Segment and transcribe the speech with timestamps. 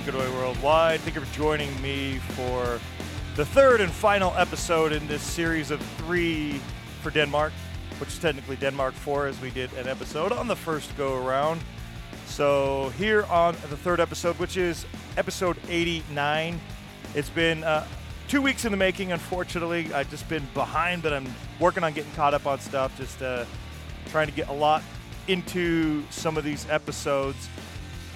[0.00, 1.00] Bunkadoy Worldwide.
[1.00, 2.80] Thank you for joining me for
[3.36, 6.58] the third and final episode in this series of three
[7.02, 7.52] for Denmark,
[7.98, 11.60] which is technically Denmark 4, as we did an episode on the first go around.
[12.24, 14.86] So, here on the third episode, which is
[15.18, 16.58] episode 89,
[17.14, 17.86] it's been uh,
[18.26, 19.92] two weeks in the making, unfortunately.
[19.92, 21.26] I've just been behind, but I'm
[21.58, 23.44] working on getting caught up on stuff, just uh,
[24.06, 24.82] trying to get a lot
[25.28, 27.50] into some of these episodes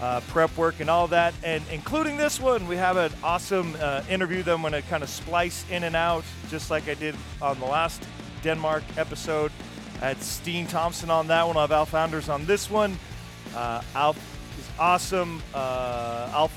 [0.05, 4.03] uh, prep work and all that, and including this one, we have an awesome uh,
[4.11, 7.15] interview that I'm going to kind of splice in and out, just like I did
[7.41, 8.03] on the last
[8.43, 9.51] Denmark episode.
[10.03, 11.57] I had Steen Thompson on that one.
[11.57, 12.99] I'll have Alf Anders on this one.
[13.57, 14.19] Uh, Alf
[14.59, 15.43] is awesome.
[15.55, 16.53] Uh, Alf,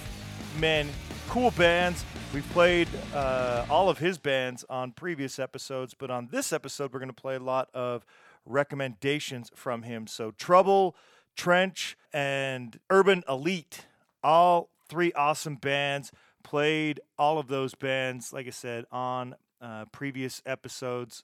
[0.60, 0.90] man,
[1.30, 2.04] cool bands.
[2.34, 7.00] We've played uh, all of his bands on previous episodes, but on this episode, we're
[7.00, 8.06] going to play a lot of
[8.46, 10.06] recommendations from him.
[10.06, 10.98] So, Trouble.
[11.38, 13.86] Trench, and Urban Elite.
[14.24, 16.12] All three awesome bands.
[16.44, 21.24] Played all of those bands, like I said, on uh, previous episodes,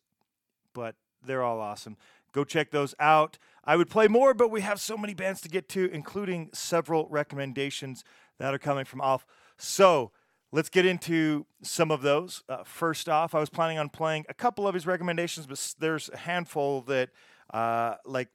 [0.73, 1.97] but they're all awesome.
[2.33, 3.37] Go check those out.
[3.63, 7.07] I would play more, but we have so many bands to get to, including several
[7.09, 8.03] recommendations
[8.39, 9.25] that are coming from Alf.
[9.57, 10.11] So
[10.51, 12.43] let's get into some of those.
[12.49, 16.09] Uh, first off, I was planning on playing a couple of his recommendations, but there's
[16.09, 17.09] a handful that,
[17.53, 18.29] uh, like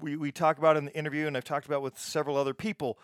[0.00, 2.98] we, we talk about in the interview, and I've talked about with several other people,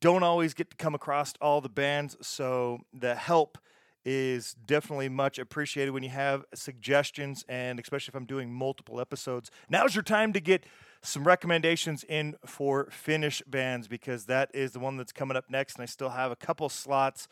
[0.00, 2.16] don't always get to come across all the bands.
[2.20, 3.58] So the help
[4.04, 9.50] is definitely much appreciated when you have suggestions, and especially if I'm doing multiple episodes.
[9.68, 10.64] Now's your time to get
[11.02, 15.74] some recommendations in for Finnish bands because that is the one that's coming up next,
[15.74, 17.28] and I still have a couple slots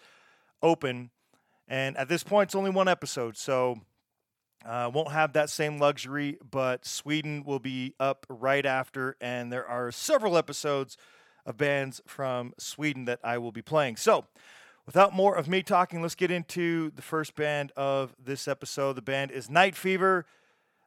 [0.62, 1.10] open.
[1.69, 3.80] And at this point, it's only one episode, so
[4.67, 9.66] uh, won't have that same luxury, but Sweden will be up right after, and there
[9.66, 10.97] are several episodes
[11.44, 13.97] of bands from Sweden that I will be playing.
[13.97, 14.25] So,
[14.84, 18.94] without more of me talking, let's get into the first band of this episode.
[18.94, 20.27] The band is Night Fever.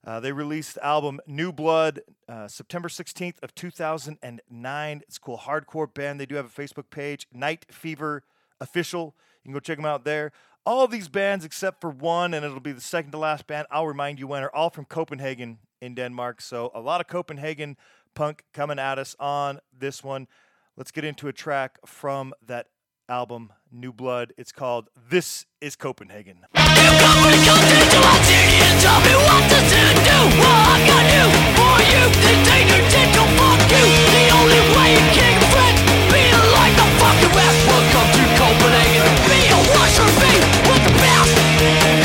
[0.06, 5.02] Uh, they released the album New Blood uh, September 16th of 2009.
[5.08, 6.20] It's a cool hardcore band.
[6.20, 8.24] They do have a Facebook page, Night Fever
[8.60, 9.16] Official.
[9.44, 10.32] You can go check them out there.
[10.66, 13.68] All of these bands, except for one, and it'll be the second to last band,
[13.72, 16.42] I'll remind you when, are all from Copenhagen in Denmark.
[16.42, 17.78] So a lot of Copenhagen
[18.14, 20.28] punk coming at us on this one.
[20.76, 22.68] Let's get into a track from that
[23.08, 24.34] album, New Blood.
[24.38, 26.46] It's called This is Copenhagen.
[38.38, 39.39] Copenhagen.
[40.22, 40.34] A
[40.70, 41.36] with the best.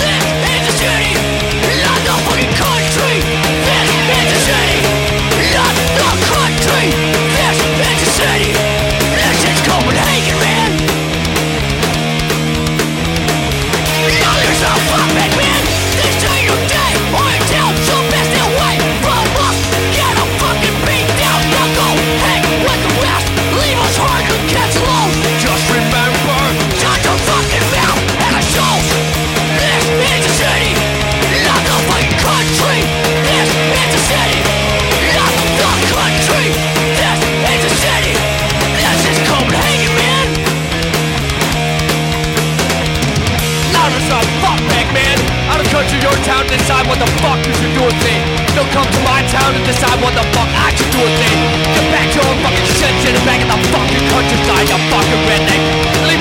[0.01, 1.24] This is the city,
[46.95, 48.15] what the fuck you should do with me.
[48.55, 51.31] Don't come to my town and decide what the fuck I should do with me.
[51.75, 56.14] Get back to your fucking shit, shit, back in the fucking countryside, you fucking redneck.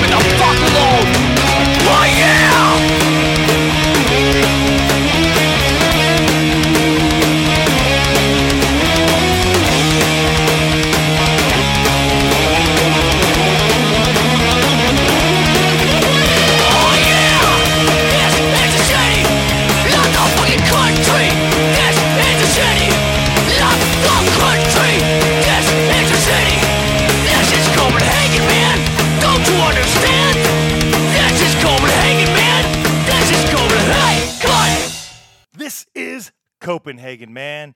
[36.94, 37.74] Copenhagen, man.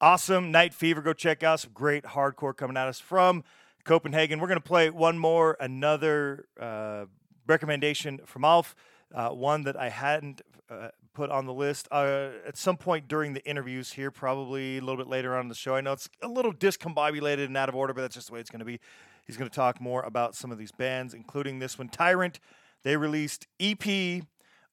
[0.00, 1.02] Awesome Night Fever.
[1.02, 3.42] Go check out some great hardcore coming at us from
[3.84, 4.38] Copenhagen.
[4.38, 7.06] We're going to play one more, another uh,
[7.48, 8.76] recommendation from Alf,
[9.12, 11.88] uh, one that I hadn't uh, put on the list.
[11.90, 15.48] Uh, at some point during the interviews here, probably a little bit later on in
[15.48, 15.74] the show.
[15.74, 18.38] I know it's a little discombobulated and out of order, but that's just the way
[18.38, 18.78] it's going to be.
[19.26, 22.38] He's going to talk more about some of these bands, including this one, Tyrant.
[22.84, 24.22] They released EP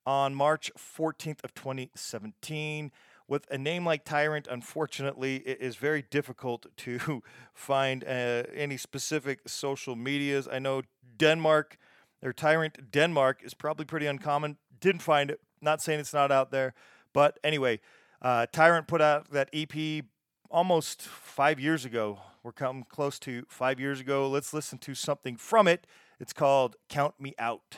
[0.06, 2.91] on March 14th of 2017.
[3.30, 7.24] With a name like Tyrant, unfortunately, it is very difficult to
[7.54, 10.48] find uh, any specific social medias.
[10.52, 10.81] I know
[11.18, 11.78] Denmark,
[12.22, 14.58] or Tyrant Denmark, is probably pretty uncommon.
[14.80, 15.40] Didn't find it.
[15.62, 16.74] Not saying it's not out there.
[17.14, 17.80] But anyway,
[18.22, 20.04] uh, Tyrant put out that EP
[20.50, 22.20] almost five years ago.
[22.44, 24.28] We're coming close to five years ago.
[24.28, 25.86] Let's listen to something from it.
[26.20, 27.75] It's called Count Me Out.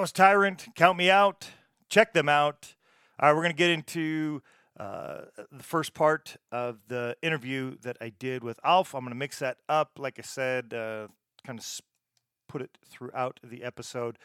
[0.00, 0.66] Was Tyrant.
[0.74, 1.50] Count me out.
[1.88, 2.74] Check them out.
[3.18, 4.42] All right, we're going to get into
[4.78, 8.94] uh, the first part of the interview that I did with Alf.
[8.94, 11.08] I'm going to mix that up, like I said, uh,
[11.46, 11.80] kind of
[12.48, 14.18] put it throughout the episode.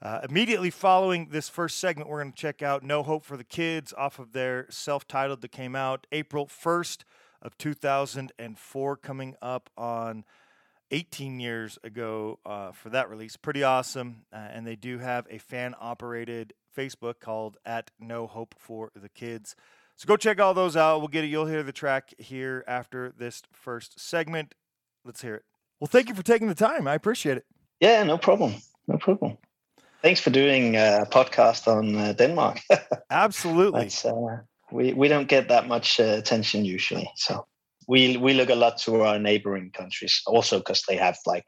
[0.00, 3.44] Uh, immediately following this first segment, we're going to check out No Hope for the
[3.44, 7.04] Kids off of their self titled that came out April 1st
[7.40, 10.24] of 2004, coming up on
[10.92, 13.36] 18 years ago uh, for that release.
[13.36, 14.24] Pretty awesome.
[14.32, 19.08] Uh, and they do have a fan operated Facebook called at No Hope for the
[19.08, 19.56] Kids.
[19.96, 20.98] So go check all those out.
[20.98, 21.28] We'll get it.
[21.28, 24.54] You'll hear the track here after this first segment.
[25.04, 25.44] Let's hear it.
[25.80, 26.86] Well, thank you for taking the time.
[26.86, 27.46] I appreciate it.
[27.80, 28.54] Yeah, no problem.
[28.86, 29.36] No problem.
[30.02, 32.60] Thanks for doing a podcast on uh, Denmark.
[33.10, 33.90] Absolutely.
[34.04, 34.38] Uh,
[34.70, 37.46] we we don't get that much uh, attention usually, so
[37.92, 41.44] we we look a lot to our neighboring countries also because they have like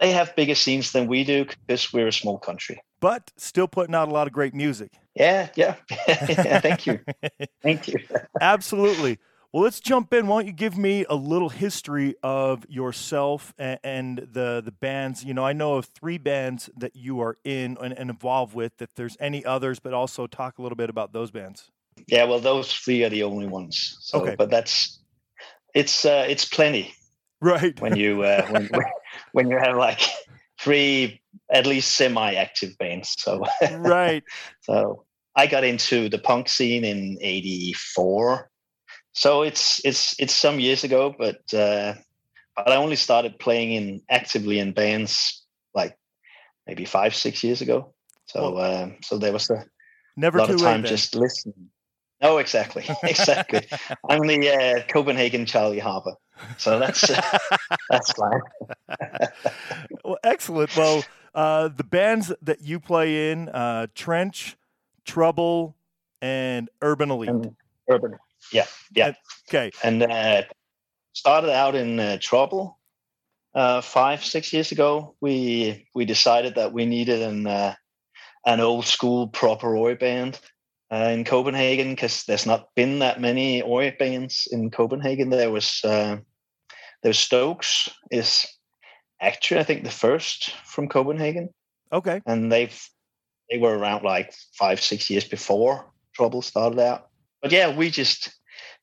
[0.00, 2.80] they have bigger scenes than we do because we're a small country.
[3.00, 4.92] But still putting out a lot of great music.
[5.14, 5.74] Yeah yeah,
[6.08, 7.00] yeah thank you.
[7.62, 7.98] Thank you.
[8.40, 9.18] Absolutely.
[9.52, 10.26] Well let's jump in.
[10.26, 15.22] Why don't you give me a little history of yourself and, and, the the bands
[15.22, 18.80] you know i know of three bands that you are in and, and involved with
[18.80, 21.70] if there's any others but also talk a little bit about those bands.
[22.06, 23.98] Yeah well those three are the only ones.
[24.00, 24.34] So, okay.
[24.34, 24.97] but that's
[25.74, 26.94] it's uh, it's plenty.
[27.40, 27.78] Right.
[27.80, 28.70] When you uh, when
[29.32, 30.00] when you have like
[30.58, 31.20] three
[31.52, 33.14] at least semi-active bands.
[33.18, 33.44] So
[33.78, 34.24] right.
[34.62, 35.04] so
[35.36, 38.50] I got into the punk scene in '84.
[39.12, 41.94] So it's it's it's some years ago, but uh,
[42.56, 45.44] but I only started playing in actively in bands
[45.74, 45.96] like
[46.66, 47.94] maybe five six years ago.
[48.26, 49.64] So well, um, so there was a
[50.16, 51.70] never lot of time just listening.
[52.20, 53.66] Oh, exactly, exactly.
[54.08, 56.14] I'm the uh, Copenhagen Charlie Harper,
[56.56, 57.38] so that's uh,
[57.90, 58.40] that's fine.
[60.04, 60.76] well, excellent.
[60.76, 64.56] Well, uh, the bands that you play in, uh, Trench,
[65.04, 65.76] Trouble,
[66.20, 67.28] and Urban Elite.
[67.30, 67.56] And
[67.88, 68.18] Urban,
[68.52, 69.12] yeah, yeah.
[69.48, 69.70] Okay.
[69.84, 70.42] And uh,
[71.12, 72.78] started out in uh, Trouble,
[73.54, 77.74] uh, five six years ago, we we decided that we needed an uh,
[78.44, 80.40] an old school proper oi band
[80.92, 85.30] uh, in Copenhagen because there's not been that many oi bands in Copenhagen.
[85.30, 86.16] There was uh,
[87.02, 88.46] there was Stokes is
[89.20, 91.50] actually I think the first from Copenhagen,
[91.92, 92.20] Okay.
[92.26, 92.78] and they've
[93.50, 97.08] they were around like five six years before Trouble started out.
[97.42, 98.30] But yeah, we just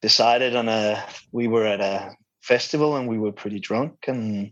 [0.02, 4.52] decided on a we were at a festival and we were pretty drunk and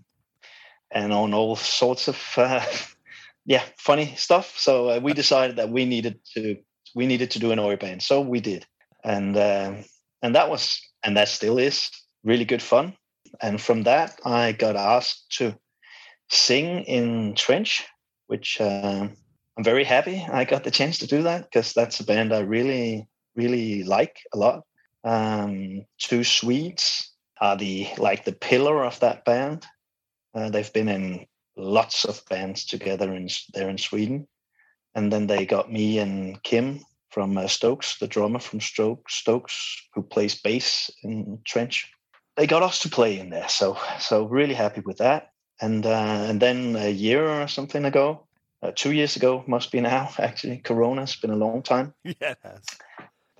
[0.91, 2.65] and on all sorts of uh,
[3.45, 4.57] yeah funny stuff.
[4.57, 6.57] So uh, we decided that we needed to
[6.95, 8.01] we needed to do an oi band.
[8.01, 8.65] So we did,
[9.03, 9.85] and um,
[10.21, 11.89] and that was and that still is
[12.23, 12.95] really good fun.
[13.41, 15.55] And from that, I got asked to
[16.29, 17.85] sing in Trench,
[18.27, 19.07] which uh,
[19.57, 22.39] I'm very happy I got the chance to do that because that's a band I
[22.39, 24.63] really really like a lot.
[25.03, 29.65] Um, two Swedes are the like the pillar of that band.
[30.33, 34.27] Uh, they've been in lots of bands together in there in Sweden,
[34.95, 39.87] and then they got me and Kim from uh, Stokes, the drummer from Stokes, Stokes,
[39.93, 41.91] who plays bass in Trench.
[42.35, 45.29] They got us to play in there, so so really happy with that.
[45.61, 48.25] And uh, and then a year or something ago,
[48.63, 50.57] uh, two years ago, must be now actually.
[50.57, 51.93] Corona's been a long time.
[52.21, 52.35] Yeah.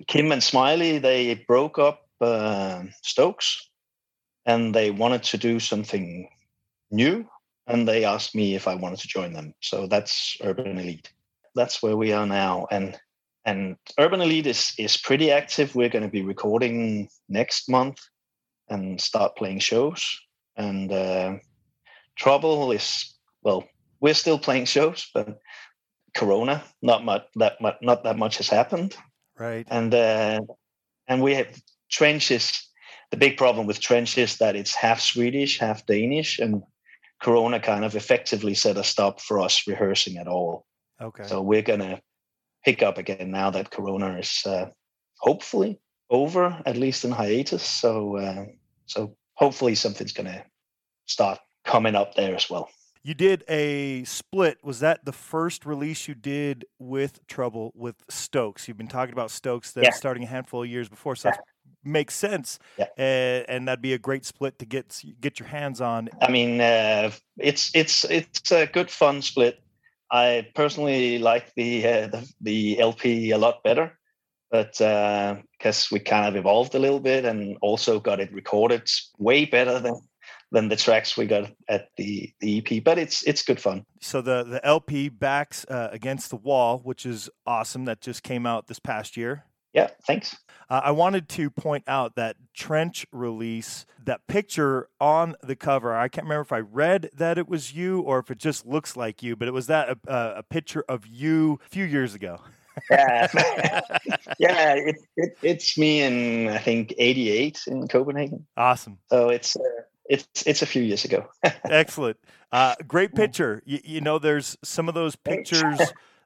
[0.08, 3.68] Kim and Smiley they broke up uh, Stokes,
[4.46, 6.28] and they wanted to do something
[6.90, 7.26] new,
[7.66, 9.54] and they asked me if I wanted to join them.
[9.60, 11.13] So that's Urban Elite.
[11.54, 12.96] That's where we are now, and
[13.44, 15.74] and Urban Elite is is pretty active.
[15.74, 17.98] We're going to be recording next month
[18.68, 20.02] and start playing shows.
[20.56, 21.34] And uh,
[22.16, 23.64] Trouble is well,
[24.00, 25.38] we're still playing shows, but
[26.14, 28.96] Corona, not much that much, not that much has happened
[29.38, 29.66] Right.
[29.68, 30.40] and uh,
[31.08, 31.48] and we have
[31.90, 32.70] trenches.
[33.10, 36.62] The big problem with trench is that it's half Swedish, half Danish, and
[37.20, 40.66] Corona kind of effectively set a stop for us rehearsing at all.
[41.00, 41.24] Okay.
[41.24, 42.00] So we're gonna
[42.64, 44.70] pick up again now that Corona is uh,
[45.18, 47.62] hopefully over, at least in hiatus.
[47.62, 48.46] So uh,
[48.86, 50.44] so hopefully something's gonna
[51.06, 52.70] start coming up there as well.
[53.02, 54.64] You did a split.
[54.64, 58.66] Was that the first release you did with Trouble with Stokes?
[58.66, 59.90] You've been talking about Stokes that Yeah.
[59.90, 61.36] starting a handful of years before, so Yeah.
[61.84, 62.58] makes sense.
[62.78, 62.86] Yeah.
[62.98, 66.08] Uh, and that'd be a great split to get get your hands on.
[66.22, 69.60] I mean, uh, it's it's it's a good fun split.
[70.14, 73.98] I personally like the uh, the, the LP a lot better,
[74.48, 79.44] but because we kind of evolved a little bit and also got it recorded way
[79.44, 80.00] better than
[80.52, 82.84] than the tracks we got at the the EP.
[82.84, 83.84] But it's it's good fun.
[84.00, 87.84] So the the LP backs uh, against the wall, which is awesome.
[87.86, 89.44] That just came out this past year.
[89.74, 90.36] Yeah, thanks.
[90.70, 95.94] Uh, I wanted to point out that Trench release, that picture on the cover.
[95.94, 98.96] I can't remember if I read that it was you or if it just looks
[98.96, 102.40] like you, but it was that uh, a picture of you a few years ago.
[102.90, 103.28] Yeah,
[104.38, 104.74] yeah.
[104.74, 108.46] It, it, it's me in I think '88 in Copenhagen.
[108.56, 108.98] Awesome.
[109.10, 109.60] So it's uh,
[110.06, 111.28] it's it's a few years ago.
[111.64, 112.16] Excellent.
[112.50, 113.62] Uh, great picture.
[113.64, 115.80] You, you know, there's some of those pictures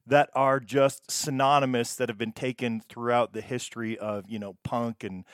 [0.08, 5.04] that are just synonymous that have been taken throughout the history of, you know, punk
[5.04, 5.24] and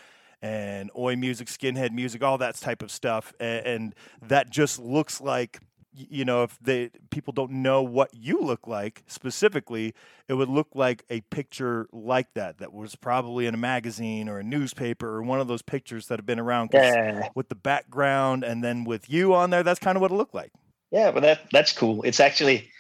[0.43, 3.33] and oi music, skinhead music, all that type of stuff.
[3.41, 5.61] And, and that just looks like
[5.97, 9.95] you know, if they people don't know what you look like specifically,
[10.27, 14.41] it would look like a picture like that that was probably in a magazine or
[14.41, 17.29] a newspaper or one of those pictures that have been around yeah.
[17.37, 20.35] with the background and then with you on there that's kind of what it looked
[20.35, 20.51] like
[20.95, 22.03] Yeah, but that that's cool.
[22.05, 22.71] It's actually,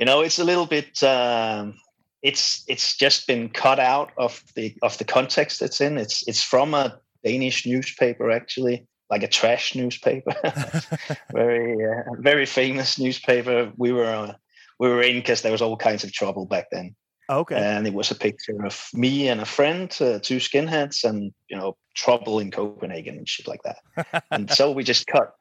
[0.00, 1.02] you know, it's a little bit.
[1.02, 1.74] Um,
[2.22, 5.98] it's it's just been cut out of the of the context it's in.
[5.98, 10.34] It's it's from a Danish newspaper actually, like a trash newspaper,
[11.32, 13.72] very uh, very famous newspaper.
[13.76, 14.32] We were uh,
[14.78, 16.96] we were in because there was all kinds of trouble back then,
[17.28, 21.30] okay and it was a picture of me and a friend, uh, two skinheads, and
[21.50, 24.24] you know trouble in Copenhagen and shit like that.
[24.30, 25.34] and so we just cut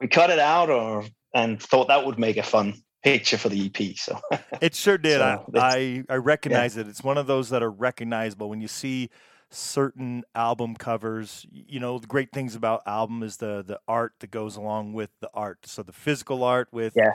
[0.00, 1.04] we cut it out or
[1.34, 3.96] and thought that would make a fun picture for the EP.
[3.96, 4.20] So.
[4.60, 5.18] It sure did.
[5.20, 6.88] So I, I i recognize it.
[6.88, 8.48] It's one of those that are recognizable.
[8.48, 9.10] When you see
[9.50, 14.30] certain album covers you know the great things about album is the the art that
[14.30, 15.66] goes along with the art.
[15.66, 17.12] So the physical art with Yeah.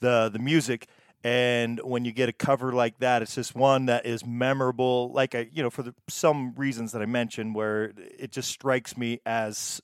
[0.00, 0.88] the the music.
[1.24, 5.12] And when you get a cover like that it's just one that is memorable.
[5.12, 8.96] Like i you know for the, some reasons that i mentioned where it just strikes
[8.96, 9.82] me as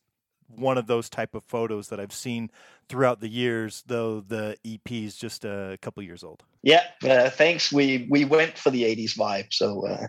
[0.57, 2.51] one of those type of photos that i've seen
[2.89, 7.73] throughout the years though the ep is just a couple years old yeah, uh, thanks.
[7.73, 10.07] We we went for the '80s vibe, so uh,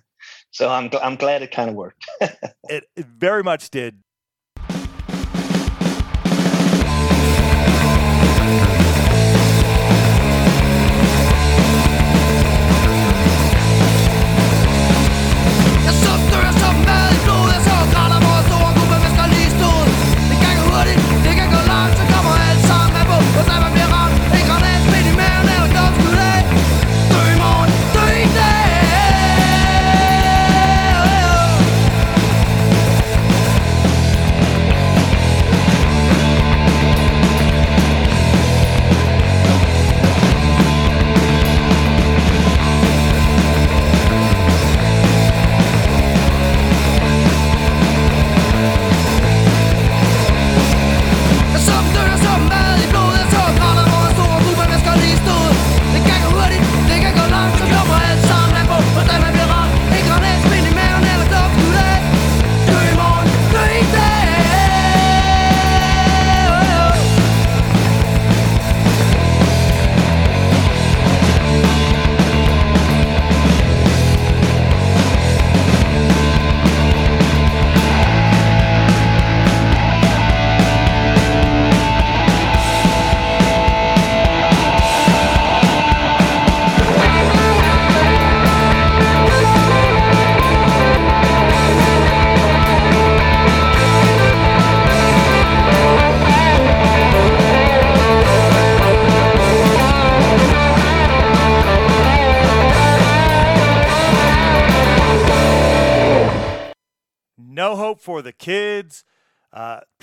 [0.51, 2.07] so I'm gl- I'm glad it kind of worked.
[2.21, 4.03] it, it very much did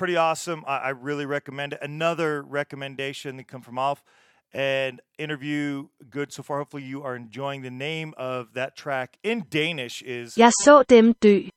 [0.00, 0.64] pretty awesome.
[0.66, 1.78] I, I, really recommend it.
[1.82, 4.02] Another recommendation that come from Alf
[4.50, 6.56] and interview good so far.
[6.56, 11.12] Hopefully, you are enjoying the name of that track in Danish is Jeg så dem
[11.22, 11.50] dø.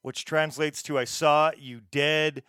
[0.00, 2.42] which translates to I saw you dead.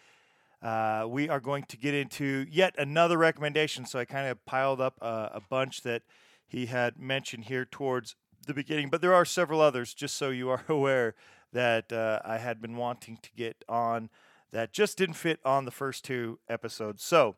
[0.62, 3.86] Uh, we are going to get into yet another recommendation.
[3.86, 6.04] So I kind of piled up a, a bunch that
[6.48, 8.16] he had mentioned here towards
[8.48, 11.14] the beginning, but there are several others, just so you are aware
[11.52, 14.10] that uh, I had been wanting to get on
[14.56, 17.04] that just didn't fit on the first two episodes.
[17.04, 17.36] So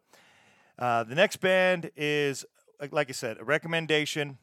[0.78, 2.46] uh, the next band is,
[2.92, 4.38] like I said, a recommendation.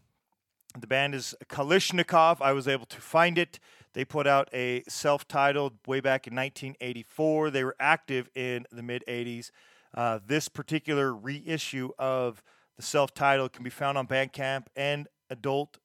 [0.77, 2.39] The band is Kalishnikov.
[2.41, 3.61] I was able to find it.
[3.93, 7.51] They put out a self titled way back in 1984.
[7.51, 9.53] They were active in the mid 80s.
[9.97, 12.43] Uh, this particular reissue of
[12.77, 15.79] the self titled can be found on Bandcamp and adult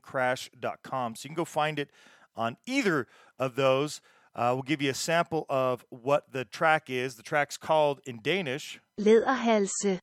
[0.00, 1.16] crash.com.
[1.16, 1.90] So you can go find it
[2.36, 4.00] on either of those.
[4.34, 7.16] Uh, we'll give you a sample of what the track is.
[7.16, 10.00] The track's called in Danish, Læderhalse.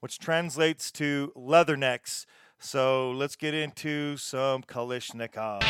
[0.00, 2.26] which translates to leathernecks.
[2.58, 5.62] So let's get into some Kalishnikov.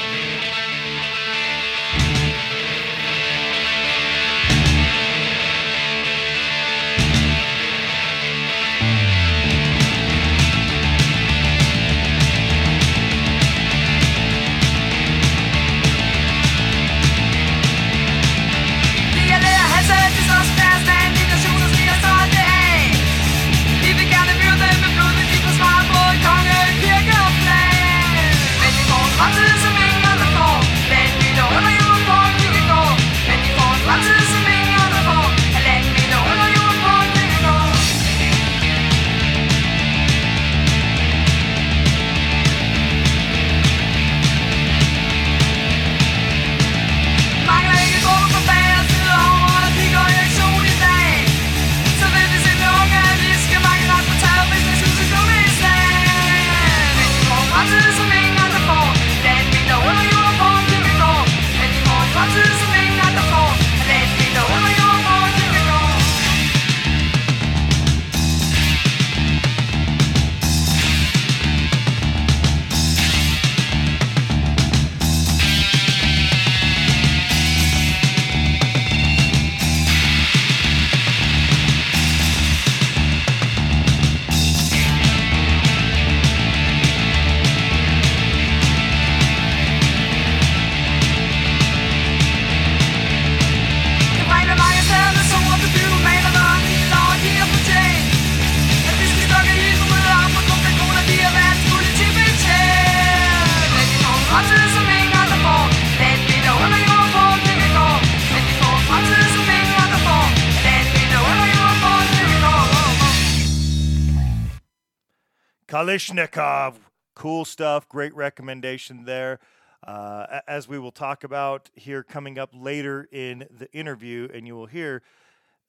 [115.81, 116.75] Kalishnikov.
[117.14, 117.88] Cool stuff.
[117.88, 119.40] Great recommendation there.
[119.83, 124.55] Uh, as we will talk about here coming up later in the interview, and you
[124.55, 125.01] will hear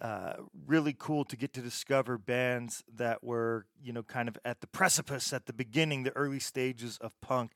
[0.02, 0.34] uh,
[0.68, 4.68] really cool to get to discover bands that were, you know, kind of at the
[4.68, 7.54] precipice, at the beginning, the early stages of punk.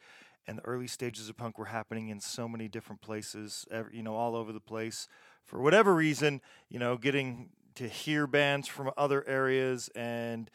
[0.47, 4.15] And the early stages of punk were happening in so many different places, you know,
[4.15, 5.09] all over the place.
[5.43, 6.39] For whatever reason,
[6.69, 10.49] you know, getting to hear bands from other areas and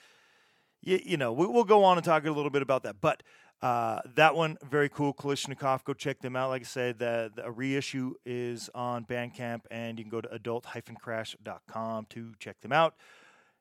[0.82, 3.00] you, you know, we, we'll go on and talk a little bit about that.
[3.00, 3.22] But
[3.62, 5.12] uh, that one, very cool.
[5.12, 6.48] Kalishnikov, go check them out.
[6.48, 12.06] Like I said, the, the reissue is on Bandcamp, and you can go to adult-crash.com
[12.10, 12.94] to check them out.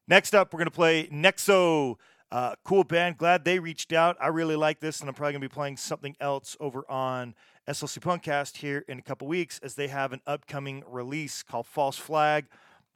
[0.08, 1.96] Next up, we're going to play Nexo.
[2.32, 3.18] Uh, cool band.
[3.18, 4.16] Glad they reached out.
[4.22, 7.36] I really like this, and I'm probably going to be playing something else over on
[7.68, 11.98] SLC Punkcast here in a couple weeks as they have an upcoming release called False
[11.98, 12.46] Flag.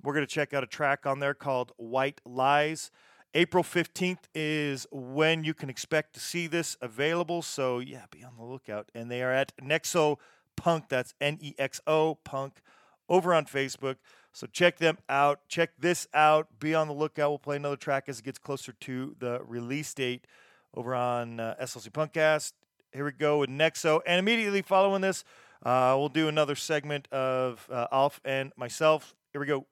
[0.01, 2.91] We're going to check out a track on there called White Lies.
[3.35, 7.41] April 15th is when you can expect to see this available.
[7.41, 8.89] So, yeah, be on the lookout.
[8.93, 10.17] And they are at Nexo
[10.55, 10.89] Punk.
[10.89, 12.61] That's N E X O Punk
[13.09, 13.95] over on Facebook.
[14.33, 15.39] So, check them out.
[15.47, 16.47] Check this out.
[16.59, 17.29] Be on the lookout.
[17.29, 20.27] We'll play another track as it gets closer to the release date
[20.75, 22.53] over on uh, SLC Punkcast.
[22.91, 24.01] Here we go with Nexo.
[24.05, 25.23] And immediately following this,
[25.65, 29.15] uh, we'll do another segment of uh, Alf and myself.
[29.31, 29.65] Here we go.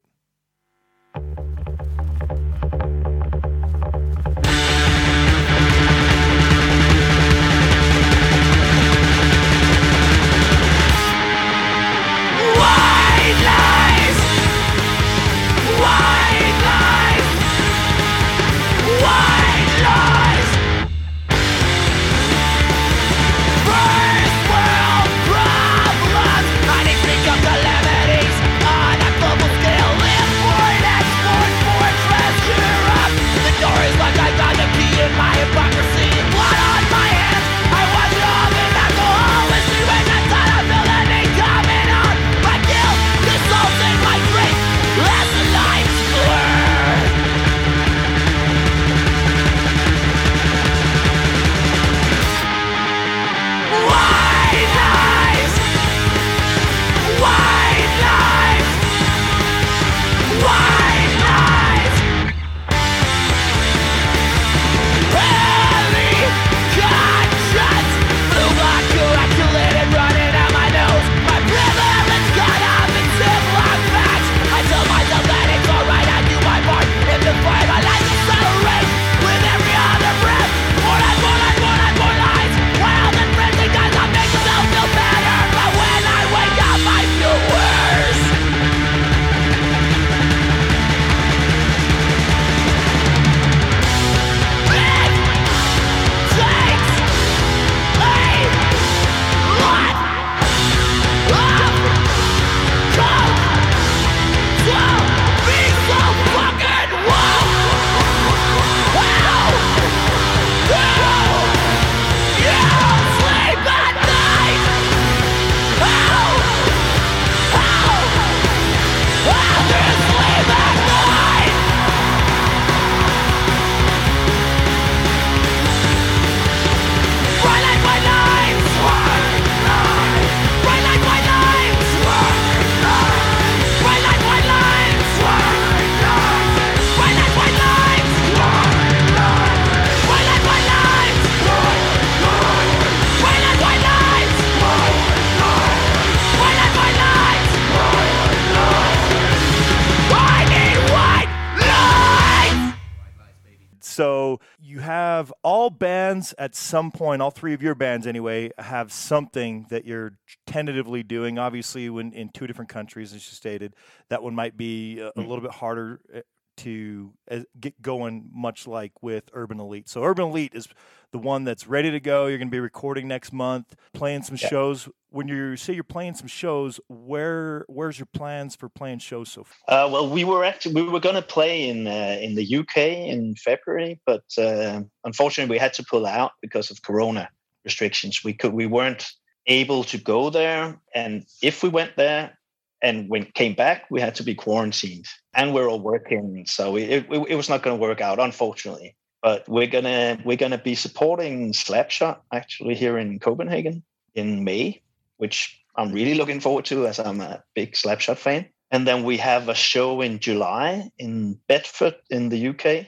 [156.22, 161.04] Bands at some point, all three of your bands anyway, have something that you're tentatively
[161.04, 161.38] doing.
[161.40, 163.76] Obviously, when in two different countries, as you stated,
[164.10, 165.28] that one might be a, a Mm.
[165.28, 166.22] little bit harder uh,
[166.58, 169.90] to uh, get going, much like with Urban Elite.
[169.90, 170.68] So Urban Elite is
[171.12, 172.28] the one that's ready to go.
[172.28, 174.48] You're going to be recording next month, playing some Yeah.
[174.48, 174.90] shows.
[175.10, 179.44] When you say you're playing some shows, where where's your plans for playing shows so
[179.44, 179.86] far?
[179.86, 182.78] Uh, well, we were actually we were going to play in uh, in the UK
[182.78, 187.30] in February, but uh, unfortunately we had to pull out because of Corona
[187.66, 188.24] restrictions.
[188.24, 189.06] We could we weren't
[189.48, 192.38] able to go there, and if we went there
[192.82, 196.84] and when came back, we had to be quarantined, and we're all working, so it
[196.90, 198.96] it, it was not going to work out, unfortunately.
[199.22, 203.84] But we're gonna we're gonna be supporting Slapshot actually here in Copenhagen
[204.16, 204.82] in May,
[205.18, 208.48] which I'm really looking forward to as I'm a big Slapshot fan.
[208.72, 212.88] And then we have a show in July in Bedford in the UK,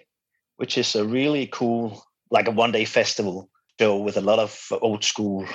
[0.57, 4.71] which is a really cool, like a one day festival show with a lot of
[4.81, 5.45] old school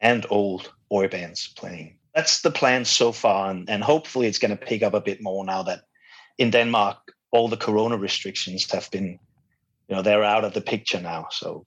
[0.00, 1.98] and old boy bands playing.
[2.14, 3.50] That's the plan so far.
[3.50, 5.82] And, and hopefully it's going to pick up a bit more now that
[6.38, 6.98] in Denmark,
[7.32, 9.18] all the corona restrictions have been,
[9.88, 11.26] you know, they're out of the picture now.
[11.30, 11.64] So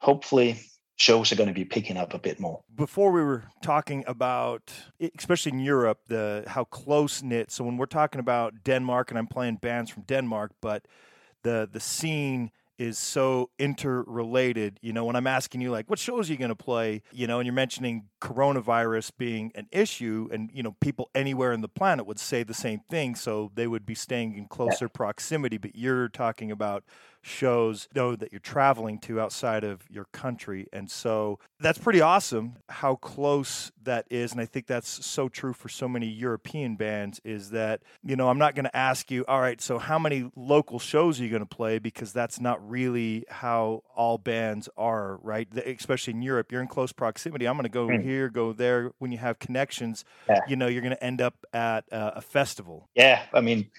[0.00, 0.60] hopefully
[0.96, 2.60] shows are going to be picking up a bit more.
[2.74, 4.72] before we were talking about
[5.16, 9.28] especially in Europe the how close knit so when we're talking about Denmark and I'm
[9.28, 10.86] playing bands from Denmark but
[11.44, 16.28] the the scene is so interrelated you know when I'm asking you like what shows
[16.28, 20.50] are you going to play you know and you're mentioning coronavirus being an issue and
[20.52, 23.86] you know people anywhere in the planet would say the same thing so they would
[23.86, 26.82] be staying in closer proximity but you're talking about
[27.22, 32.56] shows though that you're traveling to outside of your country and so that's pretty awesome
[32.68, 37.20] how close that is and i think that's so true for so many european bands
[37.24, 40.30] is that you know i'm not going to ask you all right so how many
[40.36, 41.78] local shows are you going to play?
[41.78, 45.48] Because that's not really how all bands are right?
[45.50, 47.46] The- especially in europe you're in close proximity.
[47.46, 48.02] I'm going to go Mm.
[48.02, 48.92] here go there.
[48.98, 50.40] When you have connections Yeah.
[50.48, 52.88] you know you're going to end up at uh, a festival.
[52.94, 53.70] Yeah, I mean,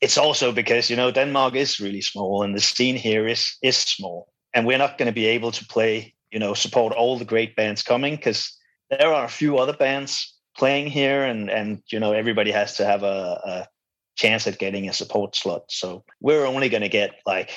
[0.00, 3.76] it's also because you know Denmark is really small, and the scene here is is
[3.76, 7.24] small, and we're not going to be able to play, you know, support all the
[7.24, 8.56] great bands coming because
[8.90, 12.84] there are a few other bands playing here, and and you know everybody has to
[12.84, 13.68] have a, a
[14.16, 15.64] chance at getting a support slot.
[15.68, 17.50] So we're only going to get like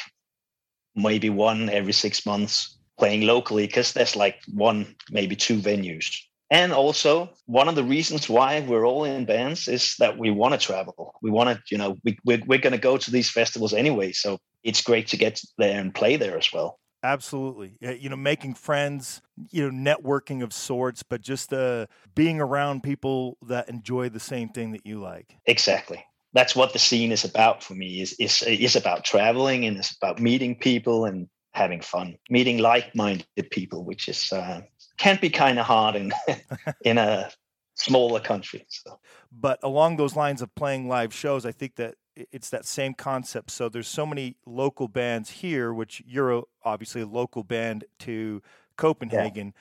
[0.96, 6.06] maybe one every six months playing locally because there's like one maybe two venues
[6.52, 10.54] and also, one of the reasons why we're all in bands is that we want
[10.54, 11.16] to travel.
[11.22, 14.12] We want to, you know, we, we're, we're going to go to these festivals anyway.
[14.12, 16.78] So it's great to get there and play there as well.
[17.04, 17.78] Absolutely.
[17.80, 22.84] Yeah, You know, making friends, you know, networking of sorts, but just uh, being around
[22.84, 25.38] people that enjoy the same thing that you like.
[25.46, 26.04] Exactly.
[26.34, 28.02] That's what the scene is about for me.
[28.02, 33.26] is is is about traveling and it's about meeting people and having fun, meeting like-minded
[33.52, 34.62] people, which is uh,
[35.02, 36.14] can be kind of hard in
[36.86, 37.32] in a
[37.74, 38.66] smaller country.
[38.70, 39.00] So
[39.32, 43.50] But along those lines of playing live shows, I think that it's that same concept.
[43.50, 48.44] So there's so many local bands here, which you're a- obviously a local band to
[48.78, 49.54] Copenhagen,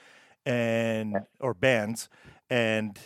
[0.44, 2.10] and or bands,
[2.50, 2.98] and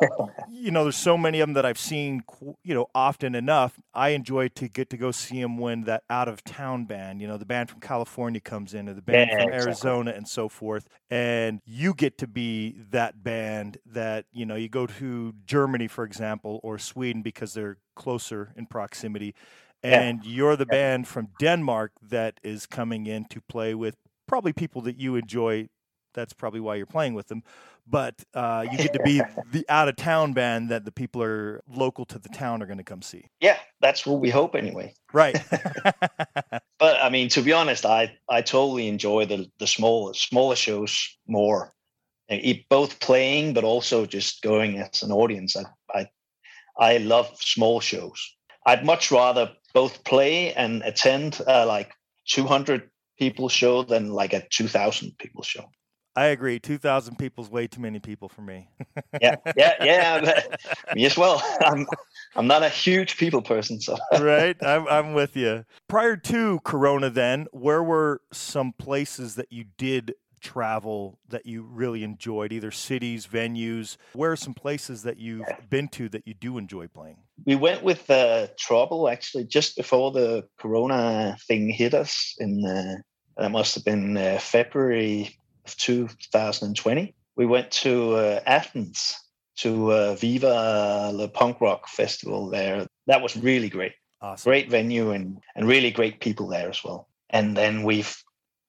[0.44, 2.22] you know, there's so many of them that I've seen,
[2.64, 3.78] you know, often enough.
[3.94, 7.28] I enjoy to get to go see them when that out of town band, you
[7.28, 9.52] know, the band from California comes in, or the band Yeah, from exactly.
[9.52, 10.88] Arizona, and so forth.
[11.10, 16.04] And you get to be that band that you know you go to Germany, for
[16.04, 19.34] example, or Sweden because they're closer in proximity,
[19.84, 20.04] Yeah.
[20.08, 24.80] and you're the band from Denmark that is coming in to play with probably people
[24.82, 25.68] that you enjoy.
[26.14, 27.42] That's probably why you're playing with them
[27.86, 29.20] but uh, you get to be
[29.52, 32.78] the out of town band that the people are local to the town are going
[32.78, 33.26] to come see.
[33.40, 34.94] yeah, that's what we hope anyway.
[35.12, 35.36] Right.
[36.78, 41.16] But I mean, to be honest, I I totally enjoy the the small smaller shows
[41.28, 41.72] more.
[42.28, 45.54] It, both playing, but also just going as an audience.
[45.54, 46.08] I I
[46.76, 48.18] I love small shows.
[48.66, 51.92] I'd much rather both play and attend uh, like
[52.30, 55.70] 200 people show than like a 2,000 people show.
[56.14, 56.58] I agree.
[56.58, 58.68] 2,000 people is way too many people for me.
[59.20, 60.20] Yeah, yeah, yeah.
[60.20, 60.60] but
[60.94, 61.42] Me as well.
[61.60, 61.86] I'm
[62.34, 64.56] I'm not a huge people person, so right?
[64.62, 65.64] I'm, I'm with you.
[65.86, 72.02] Prior to Corona, then, where were some places that you did travel that you really
[72.04, 73.96] enjoyed, either cities, venues?
[74.14, 77.18] Where are some places that you've been to that you do enjoy playing?
[77.44, 82.34] we went with uh, Trouble actually just before the Corona thing hit us.
[82.38, 82.96] In uh,
[83.36, 87.14] that must have been uh, February of 2020.
[87.36, 89.18] We went to uh, Athens
[89.56, 92.86] to uh, Viva the Punk Rock Festival there.
[93.06, 93.92] That was really great.
[94.20, 94.50] Awesome.
[94.50, 97.08] Great venue and and really great people there as well.
[97.32, 98.14] and then we've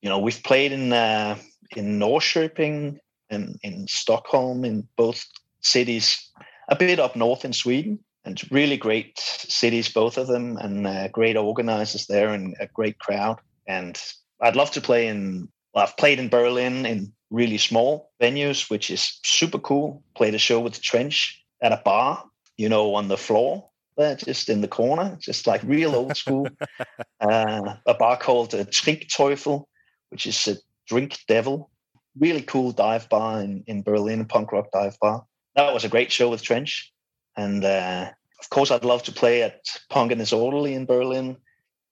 [0.02, 1.38] you know we've played in uh,
[1.76, 2.98] in Norrköping
[3.30, 5.24] and in Stockholm in both
[5.62, 6.32] cities,
[6.70, 11.08] a bit up north in Sweden, and really great cities, both of them, and uh,
[11.10, 13.40] great organizers there and a great crowd.
[13.68, 14.00] And
[14.42, 15.50] I'd love to play in.
[15.74, 20.04] Well, I've played in Berlin in really small venues, which is super cool.
[20.16, 22.24] Played a show with the Trench at a bar,
[22.58, 26.48] you know, on the floor there, just in the corner, just like real old school.
[27.22, 29.66] uh, a bar called uh, Trinkteufel,
[30.10, 30.56] which is a
[30.88, 31.72] drink devil.
[32.20, 35.26] Really cool dive bar in, in Berlin, punk rock dive bar.
[35.56, 36.92] That was a great show with Trench.
[37.36, 41.38] And uh, of course, I'd love to play at Punk and Disorderly in Berlin.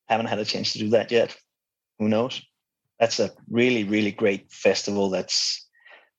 [0.08, 1.36] Haven't had a chance to do that yet.
[1.98, 2.42] Who knows?
[3.02, 5.68] That's a really, really great festival that's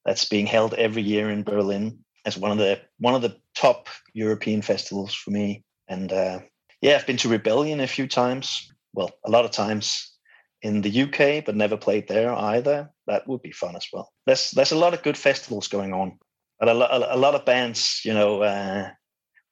[0.05, 3.89] that's being held every year in Berlin as one of the one of the top
[4.13, 5.65] European festivals for me.
[5.89, 6.41] And uh,
[6.81, 8.69] yeah, I've been to Rebellion a few times.
[8.93, 10.13] Well, a lot of times
[10.61, 12.91] in the UK, but never played there either.
[13.07, 14.11] That would be fun as well.
[14.27, 16.19] There's there's a lot of good festivals going on,
[16.61, 18.91] and a, lo- a lot of bands, you know, uh,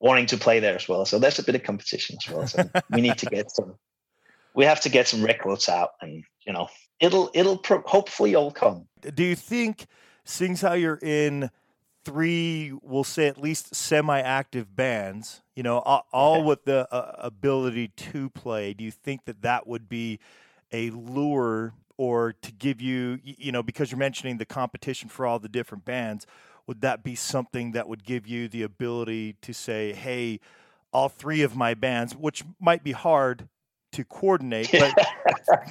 [0.01, 1.05] wanting to play there as well.
[1.05, 2.47] So there's a bit of competition as well.
[2.47, 3.77] So we need to get some.
[4.55, 6.69] We have to get some records out, and you know,
[7.01, 8.87] it'll it'll pro- hopefully all come.
[9.01, 9.87] Do you think,
[10.25, 11.51] seeing how you're in
[12.05, 16.47] three, we'll say at least semi-active bands, you know, all, all Okay.
[16.47, 20.19] with the uh, ability to play, do you think that that would be
[20.73, 25.39] a lure or to give you, you know, because you're mentioning the competition for all
[25.39, 26.27] the different bands,
[26.67, 30.41] would that be something that would give you the ability to say, hey,
[30.93, 33.49] all three of my bands, which might be hard
[33.92, 34.94] to coordinate, but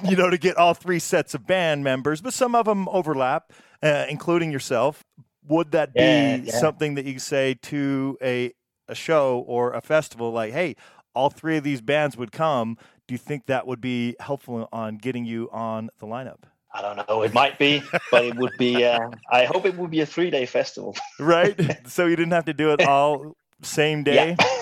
[0.08, 3.52] you know, to get all three sets of band members, but some of them overlap,
[3.82, 5.04] uh, including yourself.
[5.48, 6.58] Would that be Yeah, yeah.
[6.58, 8.52] something that you say to a
[8.88, 10.76] a show or a festival, like, hey,
[11.14, 12.76] all three of these bands would come?
[13.06, 16.42] Do you think that would be helpful on getting you on the lineup?
[16.72, 17.22] I don't know.
[17.22, 18.84] It might be, but it would be.
[18.84, 20.96] Uh, I hope it would be a three day festival.
[21.18, 21.58] Right?
[21.88, 24.36] so you didn't have to do it all same day.
[24.38, 24.46] Yeah.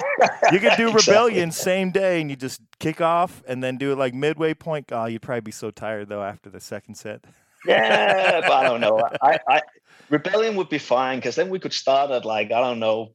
[0.50, 1.12] You could do Exactly.
[1.12, 4.90] Rebellion same day, and you just kick off and then do it like midway point.
[4.90, 7.22] Oh, you'd probably be so tired though after the second set.
[7.64, 9.00] Yeah, but I don't know.
[9.22, 9.62] I, I
[10.10, 13.12] Rebellion would be fine because then we could start at like I don't know,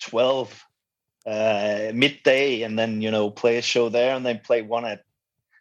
[0.00, 0.64] twelve
[1.26, 5.02] uh, midday, and then you know play a show there, and then play one at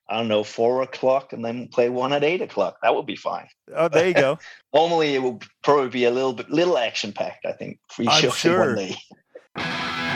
[0.10, 2.78] I don't know four o'clock, and then play one at eight o'clock.
[2.82, 3.48] That would be fine.
[3.76, 4.40] Oh, there you go.
[4.74, 7.46] Normally, it would probably be a little bit little action packed.
[7.46, 8.68] I think three I'm shows sure.
[8.68, 8.96] one day.
[9.58, 9.64] Up.
[9.64, 10.07] That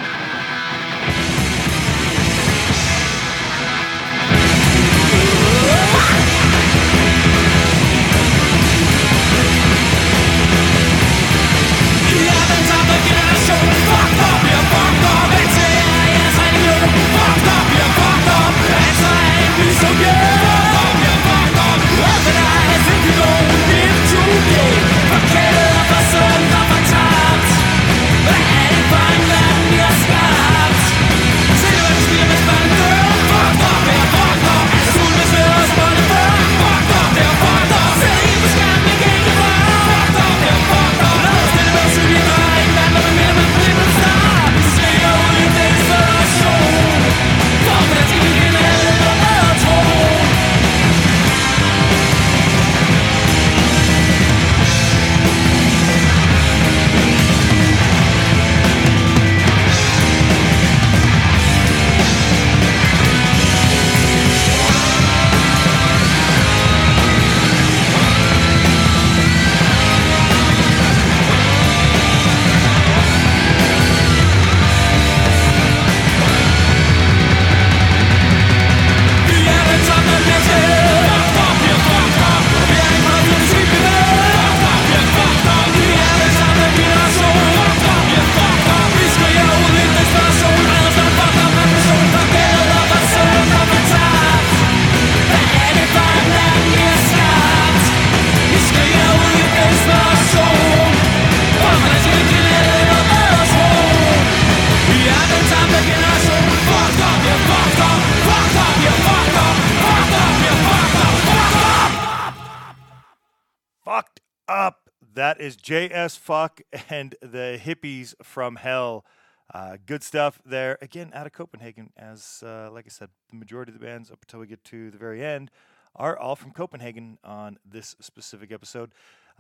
[115.42, 119.04] is JS Fuck and the hippies from hell.
[119.52, 120.78] Uh, good stuff there.
[120.82, 124.20] Again, out of Copenhagen, as uh, like I said, the majority of the bands up
[124.22, 125.50] until we get to the very end
[125.96, 128.94] are all from Copenhagen on this specific episode.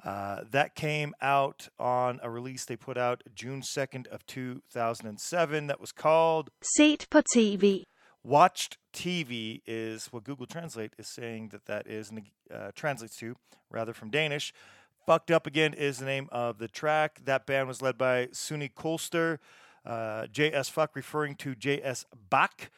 [0.04, 5.80] Uh, that came out on a release they put out June 2nd of 2007 that
[5.80, 7.84] was called Set på tv.
[8.24, 13.36] Watched TV is what Google Translate is saying that that is, and uh, translates to,
[13.70, 14.54] rather from Danish.
[15.06, 17.22] Fucked Up Again is the name of the track.
[17.26, 19.40] That band was led by Sunni Kolster,
[19.84, 22.70] uh, JS Fuck referring to JS Bach.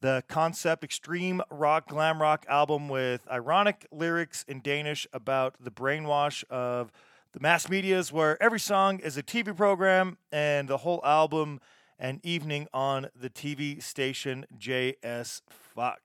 [0.00, 6.42] The concept extreme rock, glam rock album with ironic lyrics in Danish about the brainwash
[6.50, 6.90] of
[7.32, 11.60] the mass medias, where every song is a TV program and the whole album
[11.98, 16.00] an evening on the TV station JS Fuck.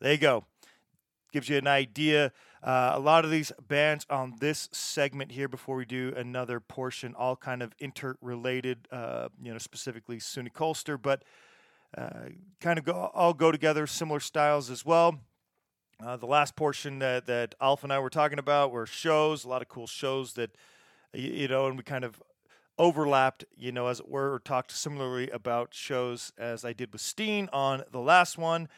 [0.00, 0.44] There you go.
[1.32, 2.32] Gives you an idea.
[2.62, 7.14] Uh, a lot of these bands on this segment here, before we do another portion,
[7.14, 8.88] all kind of interrelated.
[8.90, 11.22] Uh, you know, specifically Sunni Kolster, but
[11.96, 12.30] uh,
[12.60, 15.20] kind of go, all go together, similar styles as well.
[16.04, 19.48] Uh, the last portion that, that Alf and I were talking about were shows, a
[19.48, 20.50] lot of cool shows that,
[21.12, 22.22] y- you know, and we kind of
[22.78, 27.00] overlapped, you know, as it were, or talked similarly about shows as I did with
[27.00, 28.68] Steen on the last one.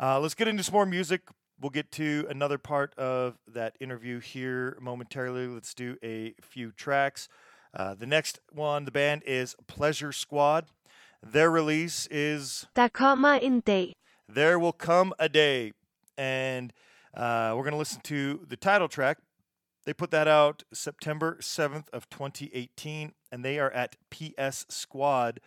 [0.00, 1.22] Uh, let's get into some more music.
[1.60, 5.46] We'll get to another part of that interview here momentarily.
[5.46, 7.28] Let's do a few tracks.
[7.74, 10.66] Uh, the next one, the band is Pleasure Squad.
[11.22, 13.92] Their release is Der kommer en dag.
[14.26, 15.72] There Will Come a Day.
[16.16, 16.72] And
[17.14, 19.18] uh, we're going to listen to the title track.
[19.84, 25.40] They put that out September 7th of 2018, and they are at PS Squad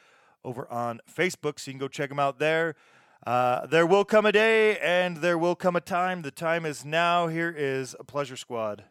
[0.43, 2.76] over on Facebook, so you can go check them out there.
[3.26, 6.24] Uh, there will come a day, and there will come a time.
[6.24, 7.28] The time is now.
[7.28, 8.84] Here is a Pleasure Squad.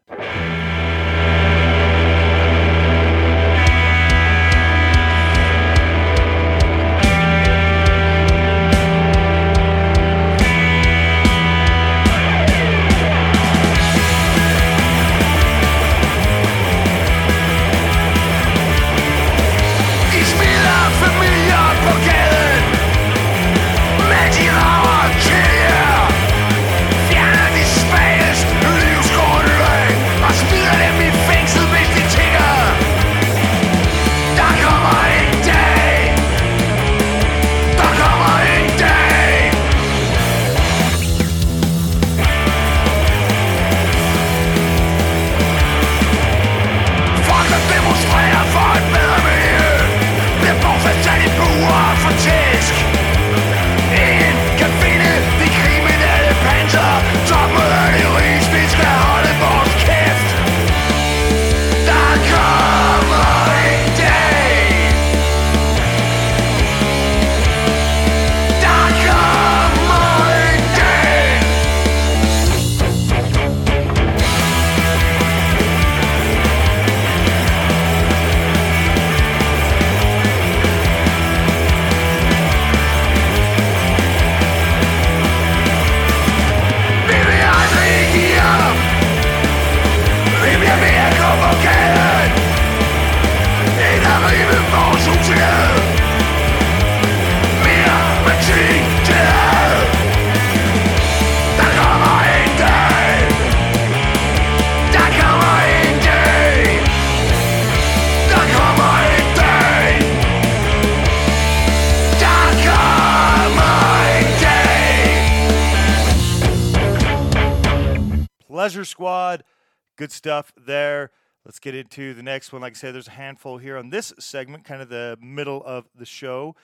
[120.03, 121.13] Good stuff there.
[121.45, 122.61] Let's get into the next one.
[122.61, 125.85] Like I said, there's a handful here on this segment, kind of the middle of
[125.95, 126.57] the show.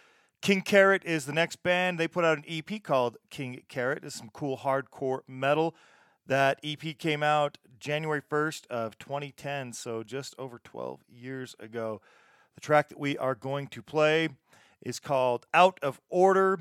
[0.42, 2.00] King Carrot is the next band.
[2.00, 4.02] They put out an EP called King Carrot.
[4.02, 5.76] It's some cool hardcore metal.
[6.26, 12.00] That EP came out January 1st of 2010, so just over 12 years ago.
[12.56, 14.30] The track that we are going to play
[14.82, 16.58] is called Out of Order.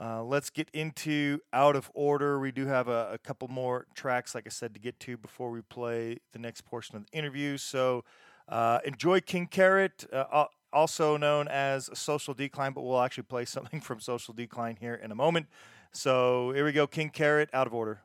[0.00, 2.38] Uh, let's get into Out of Order.
[2.38, 5.50] We do have a, a couple more tracks, like I said, to get to before
[5.50, 7.56] we play the next portion of the interview.
[7.56, 8.04] So
[8.48, 13.80] uh, enjoy King Carrot, uh, also known as Social Decline, but we'll actually play something
[13.80, 15.46] from Social Decline here in a moment.
[15.92, 18.00] So here we go King Carrot, Out of Order.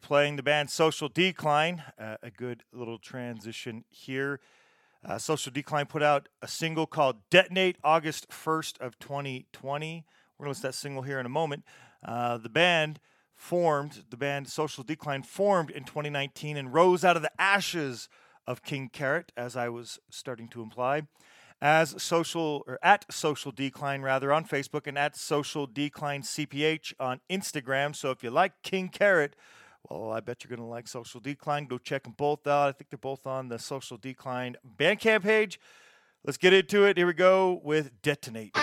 [0.00, 1.82] Playing the band Social Decline.
[1.98, 4.40] Uh, a good little transition here.
[5.04, 10.04] Uh, Social Decline put out a single called Detonate August 1st of 2020.
[10.38, 11.64] We're going to list that single here in a moment.
[12.04, 13.00] Uh, the band
[13.34, 18.08] formed, the band Social Decline formed in 2019 and rose out of the ashes
[18.46, 21.02] of King Carrot, as I was starting to imply,
[21.62, 27.20] as social or at Social Decline rather on Facebook and at Social Decline CPH on
[27.30, 27.94] Instagram.
[27.94, 29.36] So if you like King Carrot,
[29.88, 31.66] well, I bet you're going to like Social Decline.
[31.66, 32.68] Go check them both out.
[32.68, 35.58] I think they're both on the Social Decline Bandcamp page.
[36.24, 36.98] Let's get into it.
[36.98, 38.54] Here we go with Detonate.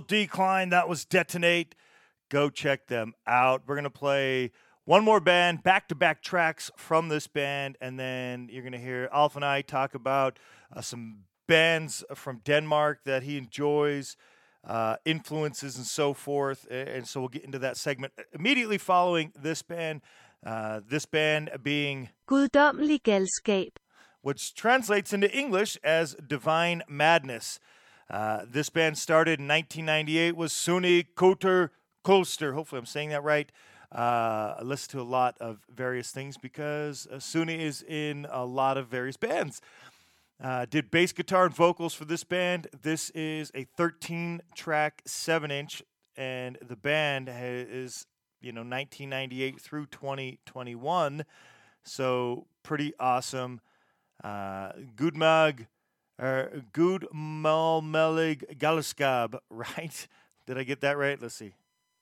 [0.00, 1.74] Decline, that was Detonate.
[2.30, 3.62] Go check them out.
[3.66, 4.52] We're going to play
[4.84, 8.78] one more band, back to back tracks from this band, and then you're going to
[8.78, 10.38] hear Alf and I talk about
[10.74, 14.16] uh, some bands from Denmark that he enjoys,
[14.66, 16.66] uh, influences, and so forth.
[16.70, 20.00] And so we'll get into that segment immediately following this band.
[20.44, 23.70] Uh, this band being Guddommelig galskab.
[24.22, 27.60] which translates into English as Divine Madness.
[28.12, 31.70] Uh, this band started in 1998 was Sunni Koter
[32.04, 32.52] Kolster.
[32.52, 33.50] Hopefully, I'm saying that right.
[33.90, 38.76] Uh, I listen to a lot of various things because uh, is in a lot
[38.76, 39.62] of various bands.
[40.42, 42.66] Uh, did bass guitar and vocals for this band.
[42.82, 45.82] This is a 13 track, 7 inch,
[46.14, 48.06] and the band is,
[48.42, 51.24] you know, 1998 through 2021.
[51.84, 53.60] So, pretty awesome.
[54.22, 55.66] Uh, Gudmag,
[56.22, 60.06] uh, Good Malmelig Galskab, right?
[60.46, 61.20] Did I get that right?
[61.20, 61.54] Let's see.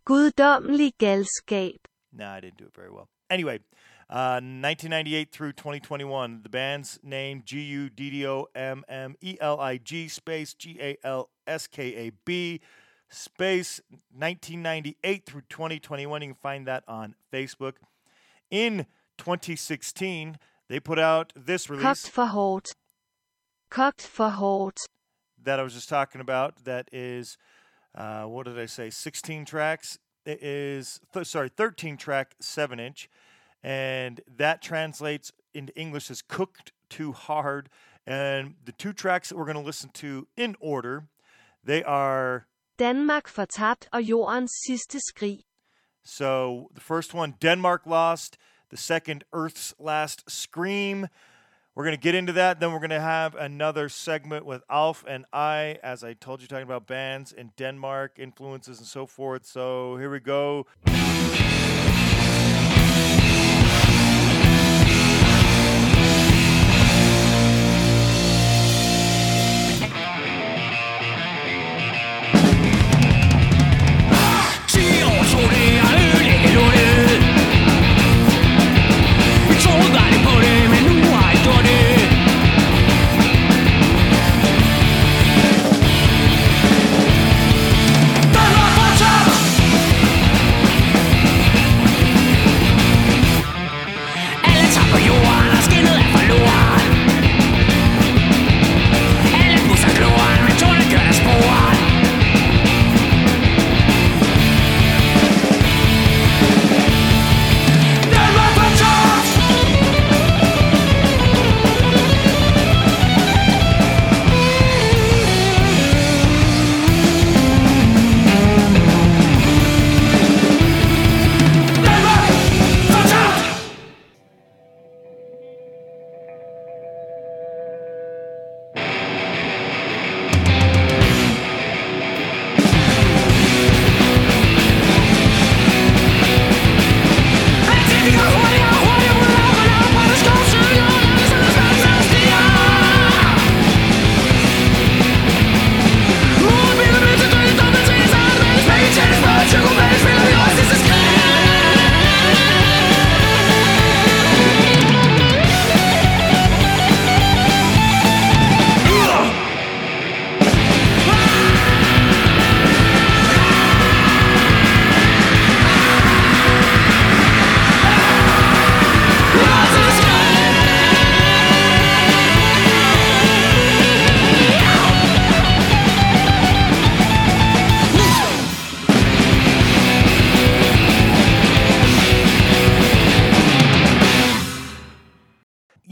[0.06, 1.78] Guddommelig galskab.
[2.12, 3.08] No, I didn't do it very well.
[3.28, 3.60] Anyway,
[4.08, 9.36] uh, 1998 through 2021, the band's name G U D D O M M E
[9.40, 12.60] L I G space G A L S K A B
[13.08, 13.80] space
[14.12, 16.22] 1998 through 2021.
[16.22, 17.74] You can find that on Facebook.
[18.50, 18.86] In
[19.18, 22.72] 2016, they put out this release for hårdt.
[23.70, 24.76] Kogt for hårdt.
[25.42, 26.64] that I was just talking about.
[26.64, 27.38] That is,
[27.94, 28.90] uh, what did I say?
[28.90, 29.98] 16 tracks.
[30.26, 33.08] It is, th- sorry, 13 track, 7 inch.
[33.62, 37.68] And that translates into English as cooked too hard.
[38.06, 41.04] And the two tracks that we're going to listen to in order,
[41.64, 42.46] they are
[42.78, 45.42] Danmark fortabt og jordens sidste skrig.
[46.02, 48.36] So the first one, Denmark lost.
[48.70, 51.08] The second, Earth's last scream.
[51.80, 52.60] We're going to get into that.
[52.60, 56.46] Then we're going to have another segment with Alf and I, as I told you,
[56.46, 59.46] talking about bands in Denmark, influences, and so forth.
[59.46, 60.66] So here we go.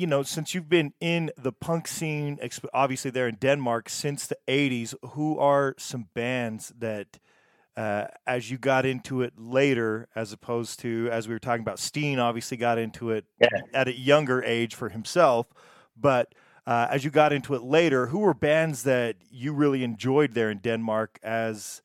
[0.08, 2.38] Know, since you've been in the punk scene,
[2.72, 7.18] obviously there in Denmark since the '80s, who are some bands that,
[7.76, 11.78] uh, as you got into it later, as opposed to as we were talking about,
[11.78, 13.48] Steen obviously got into it Yeah.
[13.72, 15.46] at a younger age for himself,
[15.96, 16.34] but
[16.66, 20.50] uh, as you got into it later, who were bands that you really enjoyed there
[20.50, 21.80] in Denmark as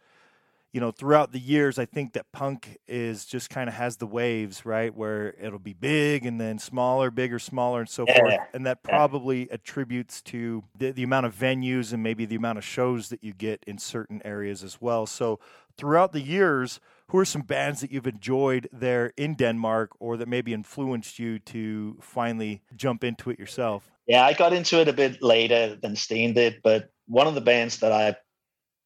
[0.74, 4.08] you know, throughout the years, I think that punk is just kind of has the
[4.08, 4.94] waves, right?
[4.94, 8.20] Where it'll be big and then smaller, bigger, smaller, and so forth.
[8.28, 8.46] Yeah.
[8.56, 12.64] And that probably attributes to the, the amount of venues and maybe the amount of
[12.64, 15.06] shows that you get in certain areas as well.
[15.06, 15.40] So,
[15.78, 20.28] throughout the years, who are some bands that you've enjoyed there in Denmark or that
[20.28, 23.92] maybe influenced you to finally jump into it yourself?
[24.08, 27.42] Yeah, I got into it a bit later than Steen did, but one of the
[27.42, 28.16] bands that I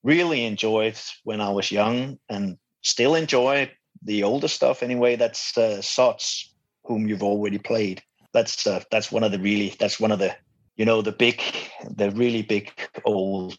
[0.03, 3.71] really enjoyed when I was young and still enjoy
[4.03, 8.01] the older stuff anyway, that's uh, Sods, whom you've already played.
[8.33, 10.35] That's uh, that's one of the really that's one of the
[10.75, 11.41] you know the big
[11.89, 12.71] the really big
[13.05, 13.57] old.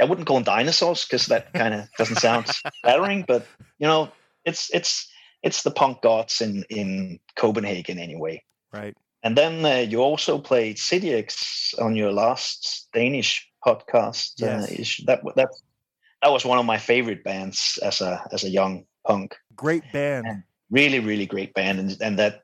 [0.00, 2.46] I wouldn't call them dinosaurs because that kind of doesn't sound
[2.82, 3.46] flattering, but
[3.78, 4.10] you know
[4.44, 5.10] it's it's
[5.42, 8.42] it's the punk gods in in Copenhagen anyway.
[8.72, 8.96] Right.
[9.22, 14.34] And then uh, you also played CityX on your last Danish podcast.
[14.38, 14.70] Yes.
[14.70, 15.48] Uh, is- that that
[16.22, 19.36] that was one of my favorite bands as a as a young punk.
[19.54, 20.42] Great band.
[20.70, 22.42] Really, really great band, and and that,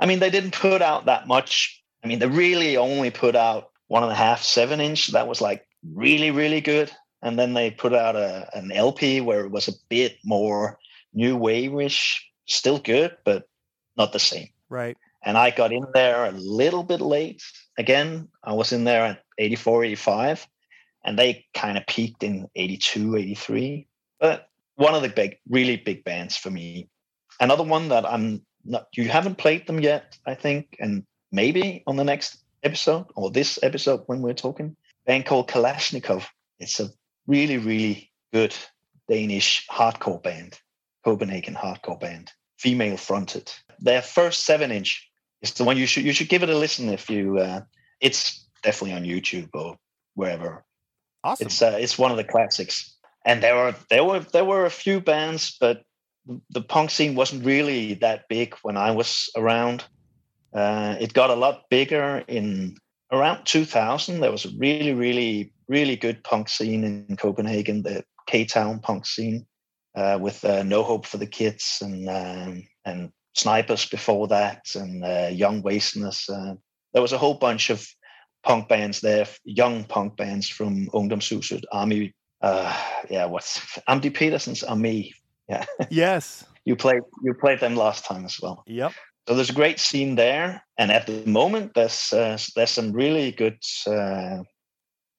[0.00, 1.82] I mean, they didn't put out that much.
[2.04, 5.12] I mean, they really only put out one and a half, seven inch.
[5.12, 6.90] That was like really, really good.
[7.22, 10.78] And then they put out a an LP where it was a bit more
[11.14, 13.48] new wave-ish, still good, but
[13.96, 14.96] not the same Right.
[15.22, 17.42] and I got in there a little bit late.
[17.78, 20.46] Again, I was in there at 84, 85,
[21.04, 23.86] and they kind of peaked in 82, 83.
[24.20, 26.88] But one of the big, really big bands for me.
[27.40, 31.96] Another one that I'm not, you haven't played them yet, I think, and maybe on
[31.96, 34.76] the next episode or this episode when we're talking,
[35.06, 36.24] band called Kalashnikov.
[36.58, 36.90] It's a
[37.26, 38.54] really, really good
[39.08, 40.58] Danish hardcore band,
[41.04, 43.52] Copenhagen hardcore band, female fronted.
[43.80, 45.10] Their first seven inch
[45.40, 47.38] is the one you should you should give it a listen if you.
[47.38, 47.62] Uh,
[48.00, 49.76] it's definitely on YouTube or
[50.14, 50.64] wherever.
[51.24, 51.46] Awesome.
[51.46, 52.96] It's uh, it's one of the classics.
[53.24, 55.82] And there were there were there were a few bands, but
[56.50, 59.84] the punk scene wasn't really that big when I was around.
[60.54, 62.76] Uh, it got a lot bigger in
[63.10, 64.20] around 2000.
[64.20, 69.06] There was a really, really, really good punk scene in Copenhagen, the K Town punk
[69.06, 69.46] scene,
[69.94, 75.04] uh, with uh, No Hope for the Kids and um, and Snipers before that, and
[75.04, 76.28] uh, Young Wasteners.
[76.28, 76.54] Uh,
[76.92, 77.86] there was a whole bunch of
[78.42, 82.14] punk bands there, young punk bands from Ungdomshuset, Army.
[82.40, 82.76] Uh,
[83.08, 85.12] yeah, what's Amdi Petersens Armé?
[85.48, 86.44] Yeah, yes.
[86.64, 88.64] you played you played them last time as well.
[88.66, 88.92] Yep.
[89.28, 93.30] So there's a great scene there, and at the moment there's uh, there's some really
[93.30, 94.42] good uh,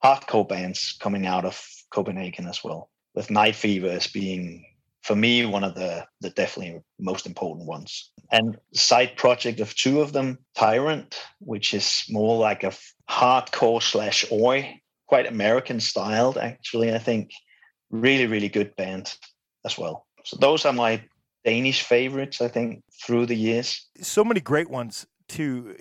[0.03, 2.89] hardcore bands coming out of Copenhagen as well.
[3.15, 4.65] With Night Fever as being
[5.03, 8.11] for me one of the the definitely most important ones.
[8.32, 12.74] And side project of two of them, Tyrant, which is more like a
[13.09, 16.93] hardcore slash oi, quite American styled actually.
[16.93, 17.31] I think
[17.91, 19.15] really really good band
[19.65, 20.05] as well.
[20.23, 21.03] So those are my
[21.45, 22.41] Danish favorites.
[22.41, 23.87] I think through the years.
[24.01, 25.75] So many great ones too.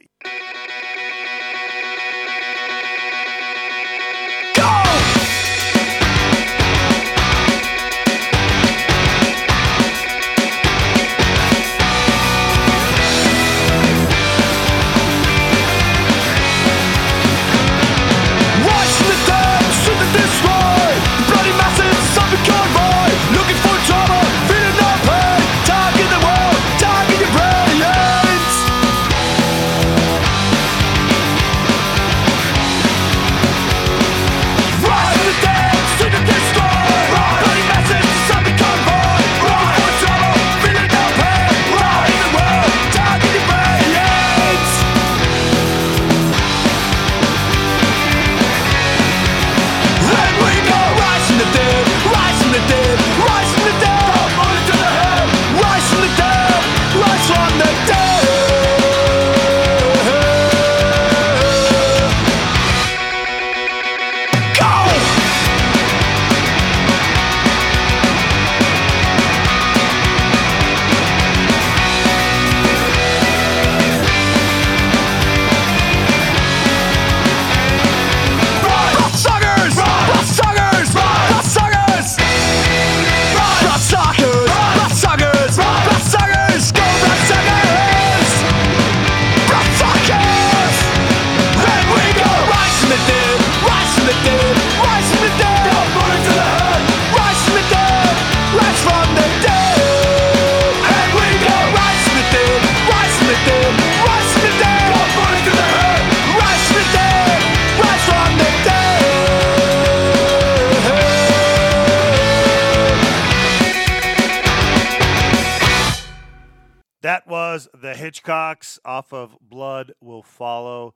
[118.03, 120.93] Hitchcocks off of Blood Will Follow.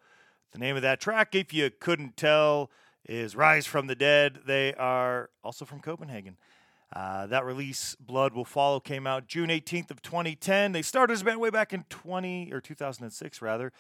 [0.51, 2.69] The name of that track, if you couldn't tell,
[3.09, 4.41] is Rise from the Dead.
[4.45, 6.37] They are also from Copenhagen.
[6.93, 10.73] Uh, that release, Blood Will Follow, came out June 18th of 2010.
[10.73, 13.73] They started as a band way back in 20 or 2006, rather.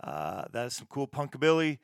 [0.00, 1.78] Uh, that is some cool punkabilly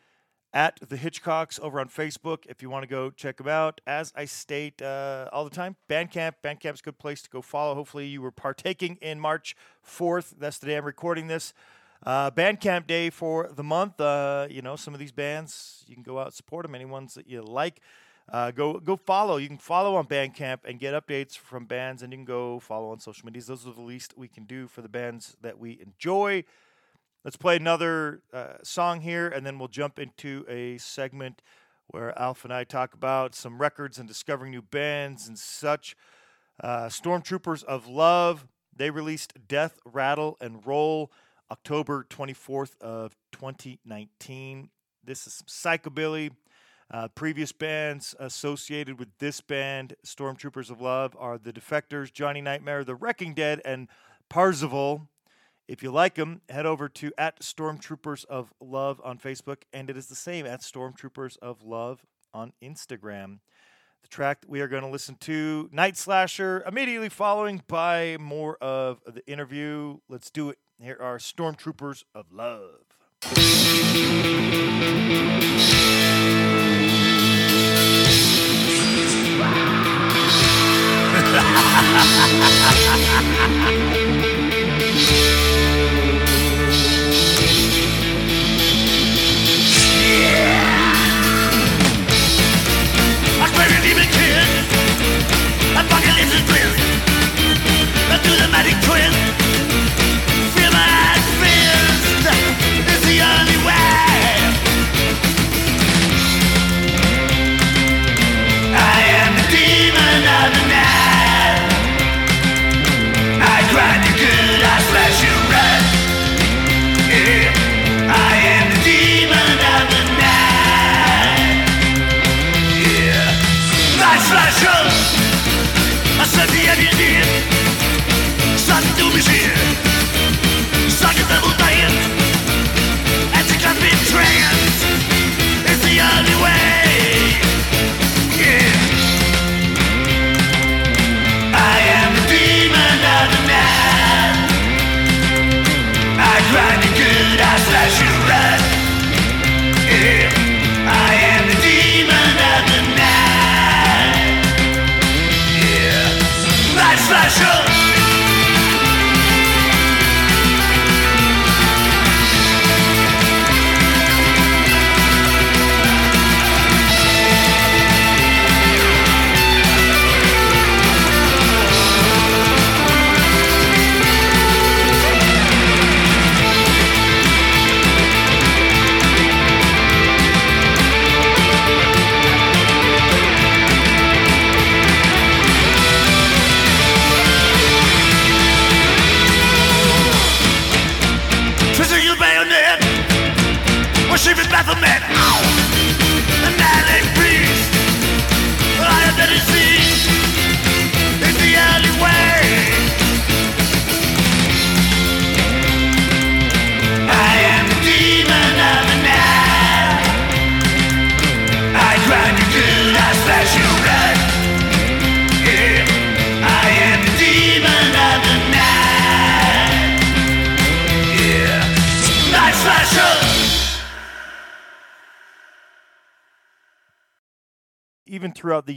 [0.54, 3.80] at the Hitchcocks over on Facebook if you want to go check them out.
[3.88, 6.34] As I state uh, all the time, Bandcamp.
[6.42, 7.74] Bandcamp's a good place to go follow.
[7.74, 10.34] Hopefully, you were partaking in March 4th.
[10.38, 11.52] That's the day I'm recording this.
[12.06, 14.00] Uh, Bandcamp day for the month.
[14.00, 16.74] Uh, you know, some of these bands, you can go out support them.
[16.74, 17.80] Any ones that you like,
[18.32, 19.38] uh, go go follow.
[19.38, 22.92] You can follow on Bandcamp and get updates from bands, and you can go follow
[22.92, 23.48] on social medias.
[23.48, 26.44] Those are the least we can do for the bands that we enjoy.
[27.24, 31.40] Let's play another uh, song here, and then we'll jump into a segment
[31.86, 35.96] where Alf and I talk about some records and discovering new bands and such.
[36.62, 38.46] Uh, Stormtroopers of Love,
[38.76, 41.10] they released Death, Rattle, and Roll
[41.50, 44.68] October 24th of 2019.
[45.02, 46.30] This is psychobilly.
[46.90, 52.84] Uh, previous bands associated with this band, Stormtroopers of Love, are the Defectors, Johnny Nightmare,
[52.84, 53.88] The Wrecking Dead, and
[54.28, 55.08] Parzival.
[55.66, 59.96] If you like them, head over to at Stormtroopers of Love on Facebook, and it
[59.96, 62.04] is the same at Stormtroopers of Love
[62.34, 63.38] on Instagram.
[64.02, 69.00] The track we are going to listen to, Night Slasher, immediately following by more of
[69.06, 70.00] the interview.
[70.06, 70.58] Let's do it.
[70.78, 72.84] Here are Stormtroopers of Love.
[95.76, 96.70] Apocalypse is grim
[98.10, 99.43] I do the magic twist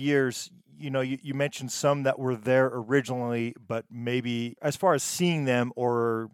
[0.08, 4.94] years, you know, you, you mentioned some that were there originally, but maybe as far
[4.96, 6.30] as seeing them or,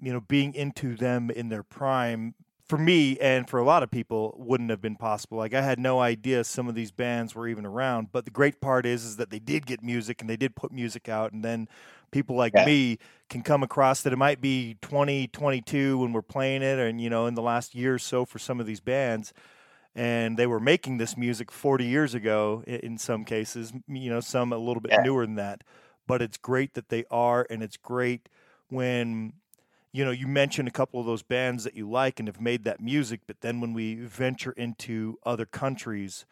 [0.00, 2.34] you know, being into them in their prime,
[2.66, 5.38] for me and for a lot of people, wouldn't have been possible.
[5.38, 8.12] Like I had no idea some of these bands were even around.
[8.12, 10.70] But the great part is, is that they did get music and they did put
[10.72, 11.68] music out, and then
[12.12, 12.64] people like Yeah.
[12.64, 12.98] me
[13.28, 17.26] can come across that it might be 2022 when we're playing it, and you know,
[17.26, 19.32] in the last year or so for some of these bands
[20.00, 24.50] and they were making this music 40 years ago in some cases you know some
[24.50, 25.02] a little bit Yeah.
[25.02, 25.62] newer than that
[26.06, 28.30] but it's great that they are and it's great
[28.68, 29.34] when
[29.92, 32.64] you know you mentioned a couple of those bands that you like and have made
[32.64, 36.24] that music but then when we venture into other countries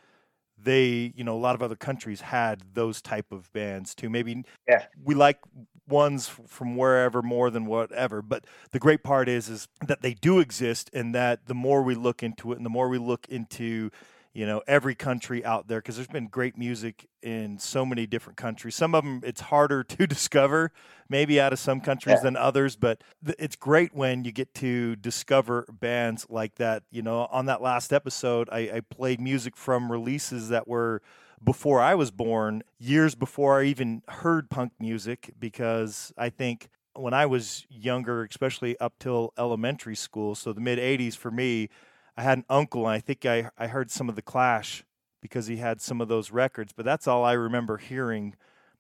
[0.57, 4.45] they you know a lot of other countries had those type of bands too maybe
[4.67, 4.87] Yeah.
[5.05, 5.41] we like
[5.89, 10.39] ones from wherever more than whatever but the great part is is that they do
[10.39, 13.91] exist and that the more we look into it and the more we look into
[14.35, 18.37] you know every country out there because there's been great music in so many different
[18.37, 20.71] countries some of them it's harder to discover
[21.09, 22.25] maybe out of some countries Yeah.
[22.25, 27.01] than others but th- it's great when you get to discover bands like that you
[27.03, 31.01] know on that last episode I, I played music from releases that were
[31.43, 37.15] before I was born, years before I even heard punk music, because I think when
[37.15, 41.69] I was younger, especially up till elementary school, so the mid 80s for me,
[42.17, 44.85] I had an uncle, and I think I, I heard some of The Clash
[45.21, 48.35] because he had some of those records, but that's all I remember hearing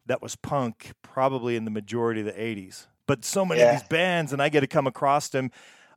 [0.06, 2.86] that was punk, probably in the majority of the 80s.
[3.06, 5.50] But so many of these bands, and I get to come across them,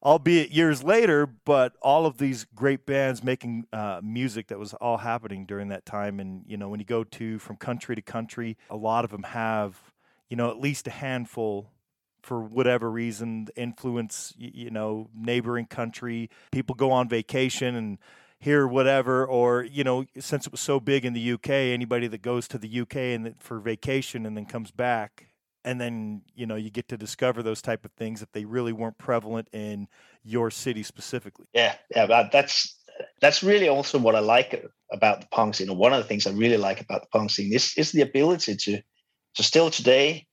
[0.03, 4.97] albeit years later, but all of these great bands making uh, music that was all
[4.97, 6.19] happening during that time.
[6.19, 9.23] And, you know, when you go to from country to country, a lot of them
[9.23, 9.79] have,
[10.29, 11.71] you know, at least a handful
[12.21, 16.29] for whatever reason, influence, you know, neighboring country.
[16.51, 17.97] People go on vacation and
[18.39, 22.21] hear whatever, or, you know, since it was so big in the UK, anybody that
[22.21, 25.30] goes to the UK and for vacation and then comes back
[25.63, 28.73] and then you know you get to discover those type of things if they really
[28.73, 29.87] weren't prevalent in
[30.23, 31.45] your city specifically.
[31.53, 32.77] Yeah, yeah, that's
[33.21, 35.75] that's really also what I like about the punk scene.
[35.75, 38.55] One of the things I really like about the punk scene is is the ability
[38.55, 38.81] to
[39.35, 40.27] to still today,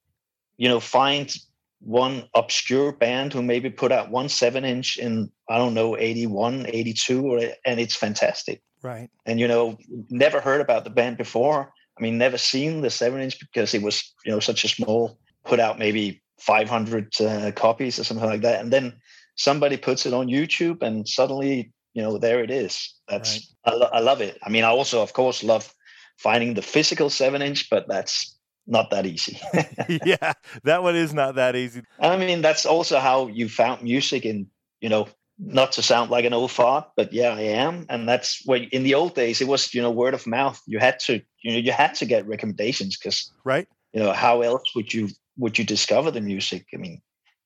[0.57, 1.35] you know, find
[1.81, 6.67] one obscure band who maybe put out one seven inch in I don't know 81,
[6.69, 8.63] 82, or and it's fantastic.
[8.83, 9.11] Right.
[9.27, 9.79] And you know,
[10.11, 11.73] never heard about the band before.
[11.99, 15.19] I mean, never seen the seven inch because it was you know such a small.
[15.45, 18.95] Put out maybe 500 uh, copies or something like that, and then
[19.37, 22.95] somebody puts it on YouTube, and suddenly you know there it is.
[23.09, 24.39] That's I, lo- I love it.
[24.43, 25.73] I mean, I also of course love
[26.19, 28.37] finding the physical seven inch, but that's
[28.67, 29.41] not that easy.
[30.05, 30.35] yeah,
[30.65, 31.83] that one is not that easy.
[31.99, 34.49] I mean, that's also how you found music in,
[34.81, 37.87] you know, not to sound like an old fart, but yeah, I am.
[37.89, 40.61] And that's where in the old days it was, you know, word of mouth.
[40.67, 43.69] You had to, you know, you had to get recommendations because, Right.
[43.93, 46.67] you know, how else would you would you discover the music?
[46.75, 47.01] I mean,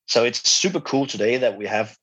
[0.06, 1.96] so it's super cool today that we have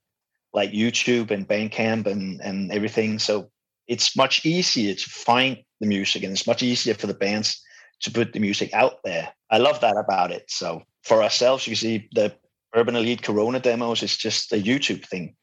[0.53, 3.19] like YouTube and Bandcamp and and everything.
[3.19, 3.49] So
[3.87, 7.61] it's much easier to find the music and it's much easier for the bands
[8.01, 9.33] to put the music out there.
[9.49, 10.45] I love that about it.
[10.49, 12.35] So for ourselves, you see the
[12.75, 15.35] Urban Elite Corona demos is just a YouTube thing,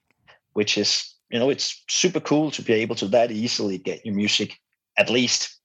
[0.53, 4.15] which is, you know, it's super cool to be able to that easily get your
[4.15, 4.57] music
[4.97, 5.56] at least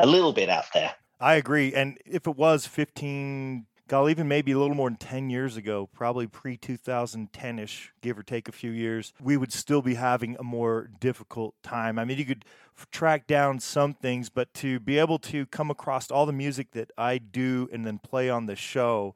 [0.00, 0.94] a little bit out there.
[1.20, 1.74] I agree.
[1.74, 5.88] And if it was 15, God, even maybe a little more than 10 years ago,
[5.92, 10.36] probably pre 2010 ish, give or take a few years, we would still be having
[10.38, 11.98] a more difficult time.
[11.98, 12.44] I mean, you could
[12.90, 16.90] track down some things, but to be able to come across all the music that
[16.96, 19.14] I do and then play on the show,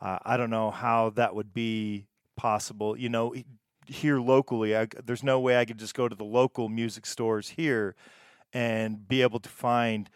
[0.00, 2.06] uh, I don't know how that would be
[2.36, 2.96] possible.
[2.96, 3.34] You know,
[3.86, 7.50] here locally, I, there's no way I could just go to the local music stores
[7.50, 7.94] here
[8.52, 10.08] and be able to find,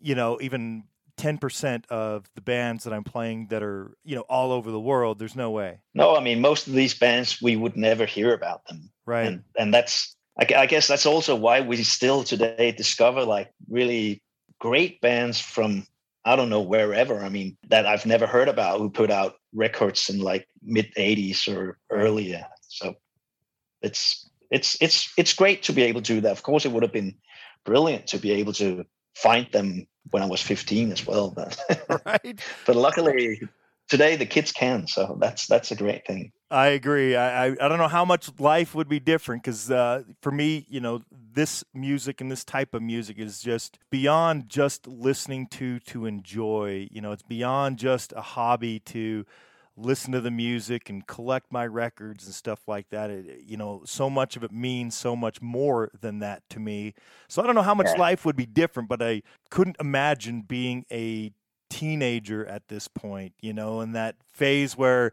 [0.00, 0.84] you know, even
[1.16, 5.18] 10% of the bands that I'm playing that are, you know, all over the world.
[5.18, 5.80] There's no way.
[5.94, 8.90] No, I mean, most of these bands, we would never hear about them.
[9.06, 9.26] Right.
[9.26, 14.22] And, and that's, I, I guess that's also why we still today discover like really
[14.58, 15.86] great bands from,
[16.24, 17.20] I don't know, wherever.
[17.20, 21.46] I mean, that I've never heard about who put out records in like mid 80s
[21.48, 22.44] or earlier.
[22.62, 22.94] So
[23.82, 26.32] it's, it's, it's, it's great to be able to do that.
[26.32, 27.14] Of course, it would have been
[27.64, 28.84] brilliant to be able to
[29.14, 31.30] find them when I was 15 as well.
[31.30, 31.58] But,
[32.06, 32.40] right.
[32.66, 33.40] but luckily
[33.88, 34.86] today the kids can.
[34.86, 36.32] So that's, that's a great thing.
[36.50, 37.16] I agree.
[37.16, 40.66] I, I, I don't know how much life would be different because uh, for me,
[40.68, 45.80] you know, this music and this type of music is just beyond just listening to
[45.80, 46.86] to enjoy.
[46.92, 49.26] You know, it's beyond just a hobby to
[49.76, 53.10] listen to the music and collect my records and stuff like that.
[53.10, 56.94] It, you know, so much of it means so much more than that to me.
[57.28, 57.98] So I don't know how much Yeah.
[57.98, 61.32] life would be different, but I couldn't imagine being a
[61.70, 65.12] teenager at this point, you know, in that phase where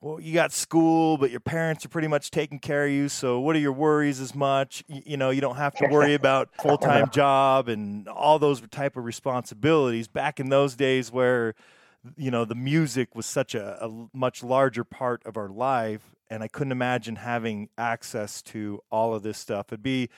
[0.00, 3.08] well, you got school, but your parents are pretty much taking care of you.
[3.08, 4.82] So, what are your worries as much?
[4.88, 8.60] Y- You know, you don't have to worry about full time job and all those
[8.72, 10.08] type of responsibilities.
[10.08, 11.54] Back in those days, where
[12.16, 16.48] you know the music was such a much larger part of our life, and I
[16.48, 19.66] couldn't imagine having access to all of this stuff.
[19.68, 20.08] It'd be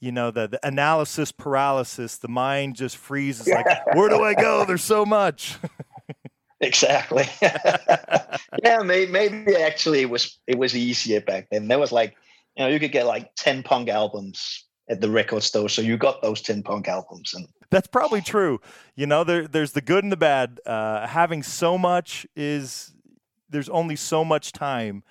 [0.00, 4.64] you know the, the analysis paralysis the mind just freezes like where do i go
[4.64, 5.58] there's so much
[6.62, 7.24] Exactly.
[7.42, 11.66] yeah, maybe, maybe actually it was it was easier back then.
[11.66, 12.14] There was like,
[12.56, 15.96] you know, you could get like ten punk albums at the record store, so you
[15.96, 18.60] got those ten punk albums, and That's probably true.
[18.96, 20.60] You know, there there's the good and the bad.
[20.66, 22.94] Uh, having so much is
[23.50, 25.02] there's only so much time.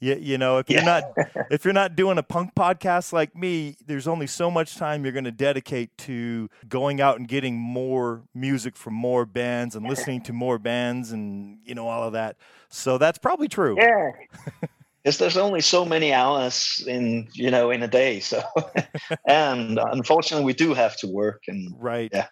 [0.00, 0.84] You, you know, if you're Yeah.
[0.84, 1.04] not
[1.50, 5.12] if you're not doing a punk podcast like me, there's only so much time you're
[5.12, 10.22] going to dedicate to going out and getting more music from more bands and listening
[10.22, 12.36] to more bands and you know all of that.
[12.70, 13.78] So that's probably true.
[13.78, 14.10] yeah,
[15.06, 18.18] because there's only so many hours in you know in a day.
[18.20, 18.42] So,
[19.28, 22.10] and unfortunately, we do have to work, and Right.
[22.12, 22.26] Yeah.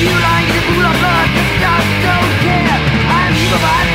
[0.00, 1.28] You like pool of blood,
[1.60, 2.80] 'cause the don't care.
[3.18, 3.89] I'm need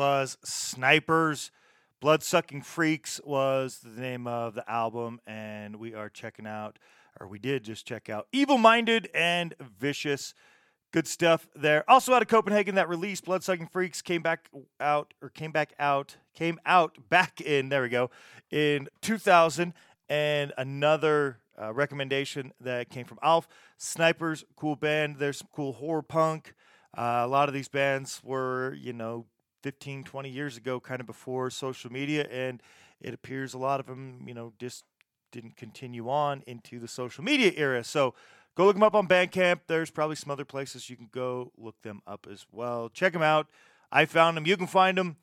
[0.00, 1.50] was Snipers.
[2.00, 6.78] Blood Sucking Freaks was the name of the album, and we are checking out,
[7.20, 10.32] or we did just check out Evil Minded and Vicious.
[10.90, 11.84] Good stuff there.
[11.86, 14.48] Also out of Copenhagen, that release, Blood Sucking Freaks, came back
[14.80, 18.08] out, or came back out, came out back in, there we go,
[18.50, 19.74] in 2000.
[20.08, 23.46] And another uh, recommendation that came from Alf
[23.76, 25.16] Snipers, cool band.
[25.18, 26.54] There's some cool horror punk.
[26.96, 29.26] Uh, a lot of these bands were, you know,
[29.62, 32.62] 15, 20 years ago, kind of before social media, and
[33.00, 34.84] it appears a lot of them, you know, just
[35.32, 37.84] didn't continue on into the social media era.
[37.84, 38.14] So
[38.56, 39.60] go look them up on Bandcamp.
[39.66, 42.88] There's probably some other places you can go look them up as well.
[42.88, 43.46] Check them out.
[43.92, 44.46] I found them.
[44.46, 45.16] You can find them.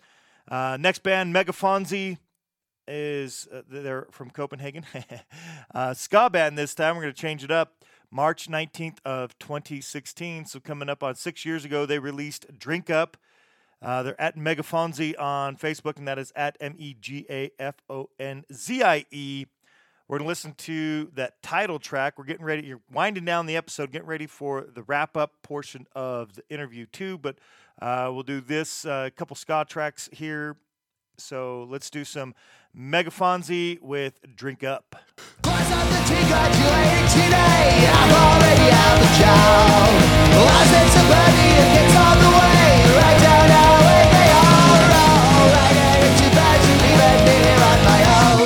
[0.49, 2.17] Uh, next band, Megafonzie,
[2.87, 4.85] is uh, they're from Copenhagen.
[5.75, 6.95] uh, ska band this time.
[6.95, 7.83] We're going to change it up.
[8.09, 10.45] March 19th of 2016.
[10.45, 13.17] So coming up on six years ago, they released Drink Up.
[13.81, 17.75] Uh, they're at Megafonzie on Facebook, and that is at M E G A F
[17.89, 19.45] O N Z I E.
[20.07, 22.17] We're going to listen to that title track.
[22.17, 22.65] We're getting ready.
[22.65, 26.85] You're winding down the episode, getting ready for the wrap up portion of the interview,
[26.85, 27.17] too.
[27.17, 27.39] But
[27.81, 30.55] uh, we'll do this uh, couple ska tracks here.
[31.17, 32.35] So let's do some
[32.75, 34.95] Megafonzie with Drink Up.
[43.07, 43.73] I Right down how
[44.15, 48.36] they all roll oh, I get too bad to leave it here on my own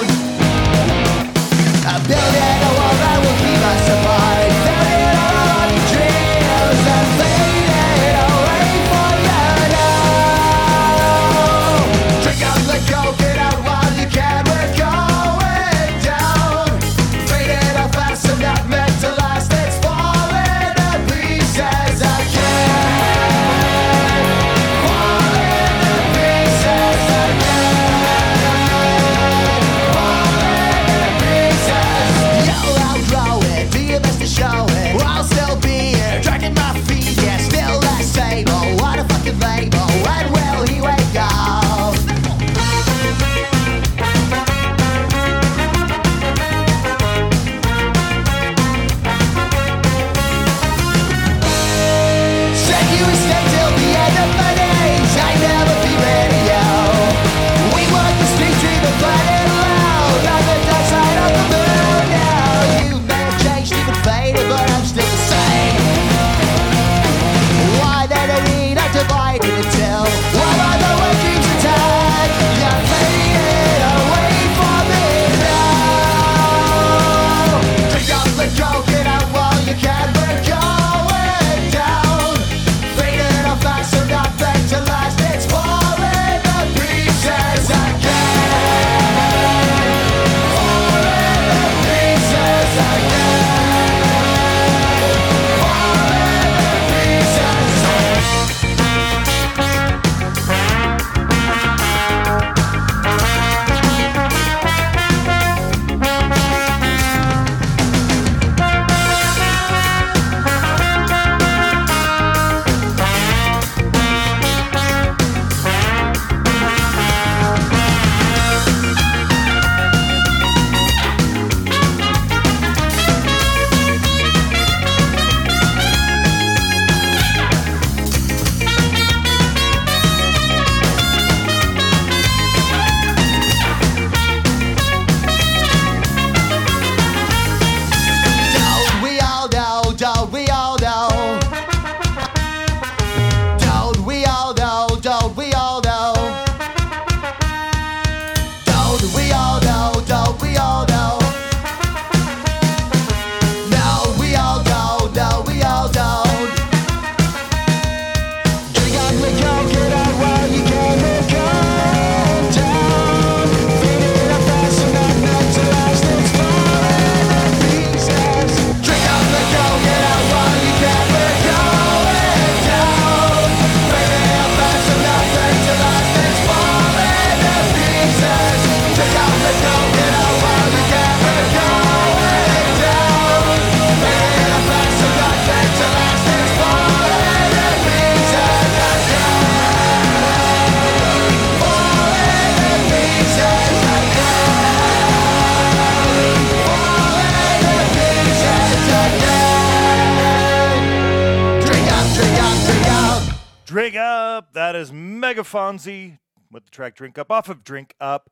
[206.82, 208.32] track Drink Up off of Drink Up.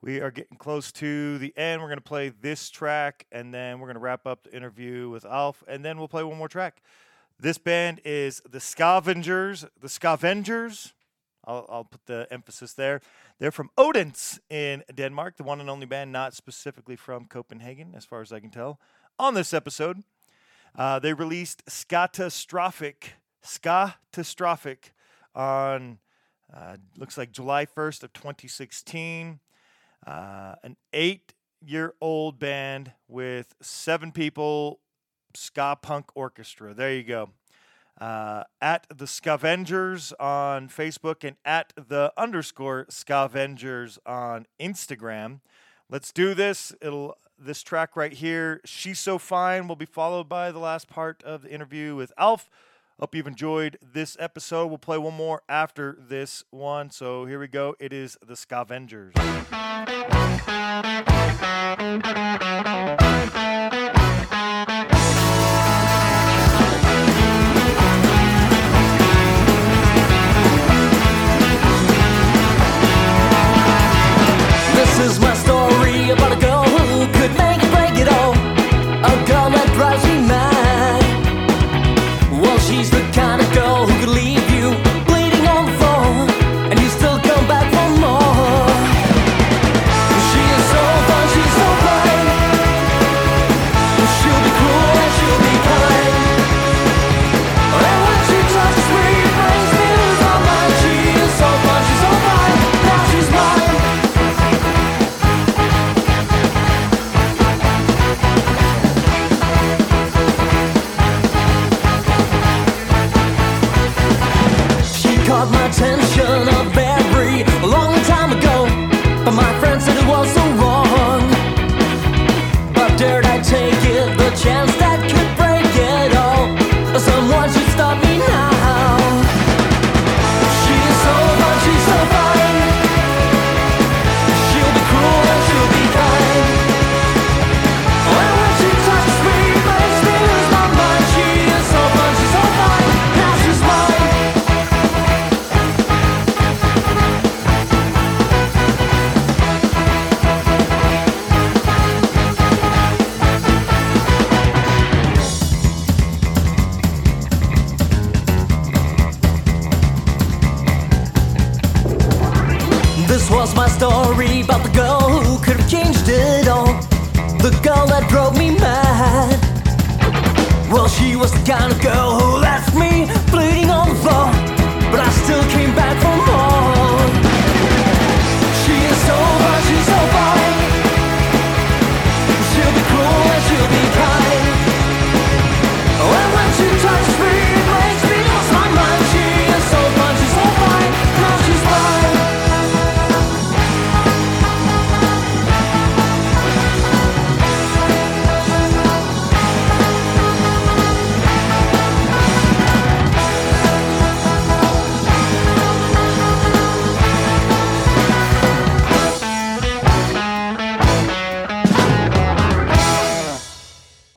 [0.00, 1.82] We are getting close to the end.
[1.82, 5.10] We're going to play this track and then we're going to wrap up the interview
[5.10, 6.80] with Alf and then we'll play one more track.
[7.38, 9.66] This band is the Scavengers.
[9.78, 10.94] The Scavengers.
[11.44, 13.02] I'll, I'll put the emphasis there.
[13.40, 18.06] They're from Odense in Denmark, the one and only band not specifically from Copenhagen, as
[18.06, 18.80] far as I can tell.
[19.18, 20.02] On this episode,
[20.78, 23.08] uh, they released Scatastrophic,
[23.44, 24.92] Scatastrophic
[25.34, 25.98] on
[26.54, 29.40] uh, looks like July 1st of 2016.
[30.06, 34.80] Uh, an eight-year-old band with seven people,
[35.34, 36.74] ska punk orchestra.
[36.74, 37.30] There you go.
[38.00, 45.40] Uh, at the Scavengers on Facebook and at the underscore Scavengers on Instagram.
[45.88, 46.74] Let's do this.
[46.82, 51.22] It'll this track right here, She's So Fine, will be followed by the last part
[51.22, 52.48] of the interview with Alf.
[52.98, 54.68] Hope you've enjoyed this episode.
[54.68, 56.88] We'll play one more after this one.
[56.88, 57.74] So here we go.
[57.78, 59.12] It is the Scavengers.
[74.72, 77.55] This is my story about a girl who could make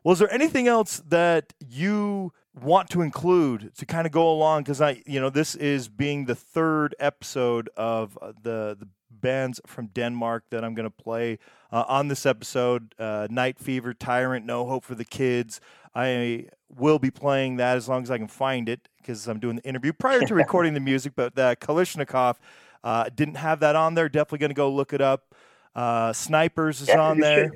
[0.10, 4.64] Was there anything else that you want to include to kind of go along?
[4.64, 9.62] Because I, you know, this is being the third episode of uh, the the bands
[9.68, 11.38] from Denmark that I'm going to play
[11.72, 12.96] uh, on this episode.
[12.98, 15.62] Uh, Night Fever, Tyrant, No Hope for the Kids.
[15.94, 19.58] I will be playing that as long as I can find it because I'm doing
[19.58, 21.14] the interview prior to recording the music.
[21.16, 22.38] But uh, Kalashnikov
[22.84, 24.10] uh, didn't have that on there.
[24.10, 25.36] Definitely going to go look it up.
[25.76, 27.52] Uh, Snipers is Yeah, on there.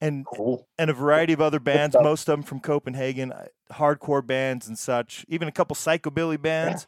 [0.00, 0.66] And Cool.
[0.78, 4.78] and a variety of other bands, most of them from Copenhagen, uh, hardcore bands and
[4.78, 6.86] such, even a couple psychobilly bands,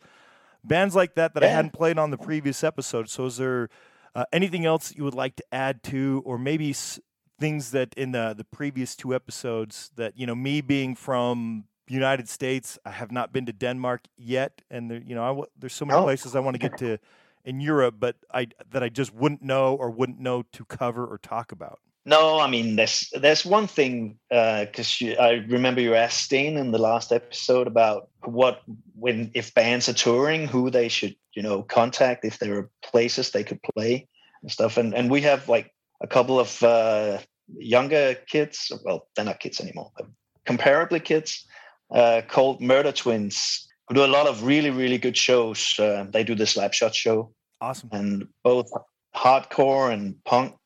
[0.65, 3.09] bands like that that I hadn't played on the previous episode.
[3.09, 3.69] So, is there
[4.15, 7.01] uh, anything else you would like to add to, or maybe s-
[7.39, 12.29] things that in the the previous two episodes that you know, me being from United
[12.29, 15.75] States, I have not been to Denmark yet, and there, you know, I w- there's
[15.75, 16.03] so many Oh.
[16.05, 16.99] places I want to get to
[17.45, 21.19] in Europe, but I that I just wouldn't know or wouldn't know to cover or
[21.19, 21.81] talk about.
[22.05, 26.79] No, I mean there's there's one thing because I remember you asked Steen in the
[26.79, 28.63] last episode about what
[28.95, 33.31] when if bands are touring, who they should you know contact if there are places
[33.31, 34.09] they could play
[34.43, 34.77] and stuff.
[34.79, 37.19] And and we have like a couple of uh,
[37.57, 38.73] younger kids.
[38.85, 40.07] Well, they're not kids anymore, but
[40.45, 41.47] comparably kids
[41.95, 45.79] uh, called Murder Twins who do a lot of really really good shows.
[45.79, 47.91] Uh, they do the Slapshot show Awesome.
[47.93, 48.71] and both
[49.15, 50.57] hardcore and punk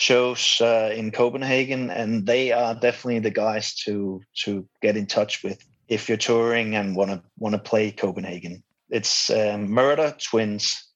[0.00, 5.44] shows uh, in Copenhagen, and they are definitely the guys to to get in touch
[5.44, 8.62] with if you're touring and want to want to play Copenhagen.
[8.88, 10.90] It's um, Murder Twins,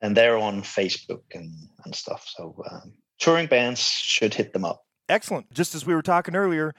[0.00, 1.52] and they're on Facebook and
[1.84, 2.26] and stuff.
[2.36, 4.82] So um, touring bands should hit them up.
[5.08, 5.52] Excellent.
[5.52, 6.74] Just as we were talking earlier,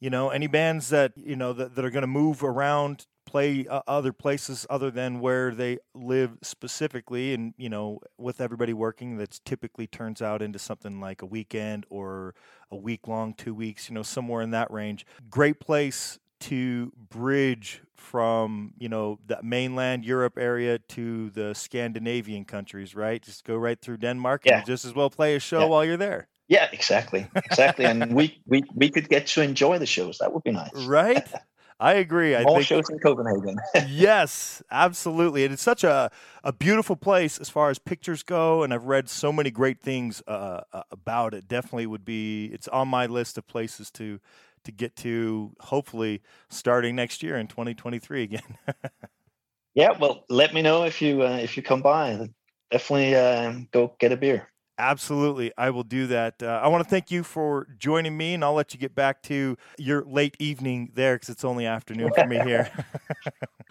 [0.00, 3.66] you know, any bands that you know that, that are going to move around, play
[3.66, 9.16] uh, other places other than where they live specifically, and you know, with everybody working,
[9.16, 12.34] that's typically turns out into something like a weekend or
[12.70, 15.06] a week long, two weeks, you know, somewhere in that range.
[15.30, 22.94] Great place to bridge from you know the mainland Europe area to the Scandinavian countries,
[22.94, 23.22] right?
[23.22, 24.56] Just go right through Denmark, and Yeah.
[24.56, 25.66] you just as well play a show Yeah.
[25.66, 26.28] while you're there.
[26.48, 27.86] Yeah, exactly, exactly.
[27.86, 30.18] and we, we we could get to enjoy the shows.
[30.18, 30.70] That would be nice.
[30.72, 31.32] Right?
[31.80, 32.36] I agree.
[32.36, 33.56] I More think shows in Copenhagen.
[33.88, 35.44] yes, absolutely.
[35.44, 36.10] And it's such a,
[36.44, 38.62] a beautiful place as far as pictures go.
[38.62, 41.48] And I've read so many great things uh, uh, about it.
[41.48, 44.20] Definitely would be, it's on my list of places to
[44.64, 48.58] to get to, hopefully starting next year in 2023 again.
[49.74, 52.28] yeah, well, let me know if you uh, if you come by.
[52.70, 54.51] Definitely um, go get a beer.
[54.82, 55.52] Absolutely.
[55.56, 56.42] I will do that.
[56.42, 59.22] Uh, I want to thank you for joining me, and I'll let you get back
[59.24, 62.70] to your late evening there because it's only afternoon for me here.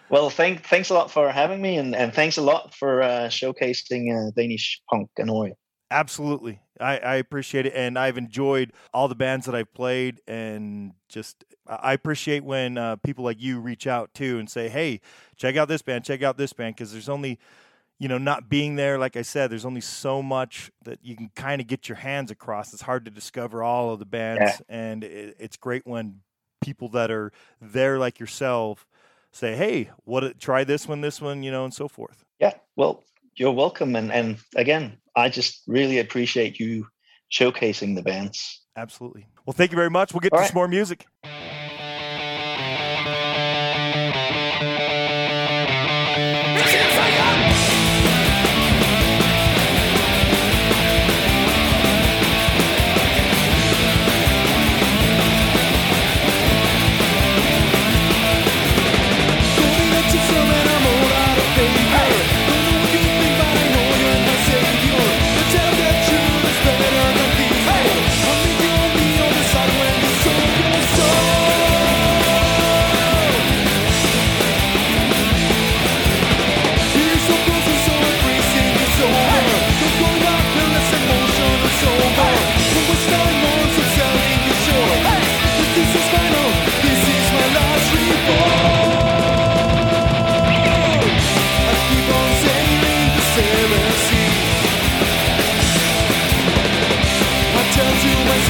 [0.08, 3.28] Well, thank, thanks a lot for having me, and, and thanks a lot for uh,
[3.28, 5.52] showcasing uh, Danish punk and oi.
[5.90, 6.60] Absolutely.
[6.78, 7.72] I, I appreciate it.
[7.74, 10.20] And I've enjoyed all the bands that I've played.
[10.26, 15.00] And just, I appreciate when uh, people like you reach out too and say, hey,
[15.36, 16.76] check out this band, check out this band.
[16.76, 17.38] Because there's only,
[18.02, 21.30] you know, not being there, like I said, there's only so much that you can
[21.36, 22.72] kind of get your hands across.
[22.72, 24.60] It's hard to discover all of the bands.
[24.68, 26.16] And it, it's great when
[26.60, 27.30] people that are
[27.60, 28.88] there, like yourself,
[29.30, 32.24] say, hey, what, try this one, this one, you know, and so forth.
[32.40, 33.04] Yeah, well,
[33.36, 36.88] you're welcome, and and again, I just really appreciate you
[37.30, 38.62] showcasing the bands.
[38.76, 39.28] Absolutely.
[39.46, 40.12] Well, thank you very much.
[40.12, 40.50] We'll get All to right.
[40.50, 41.06] some more music.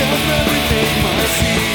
[0.02, 1.71] That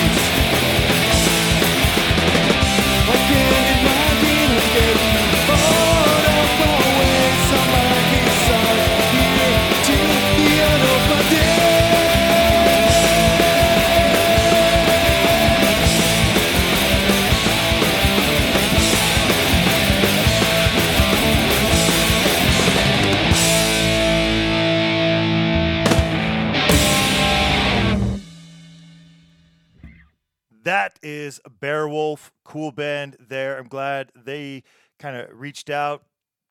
[31.38, 33.58] is Bearwolf, cool band there.
[33.58, 34.64] I'm glad they
[35.00, 36.04] kind of reached out,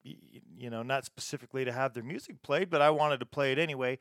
[0.02, 3.58] you know, not specifically to have their music played, but I wanted to play it
[3.58, 3.98] anyway.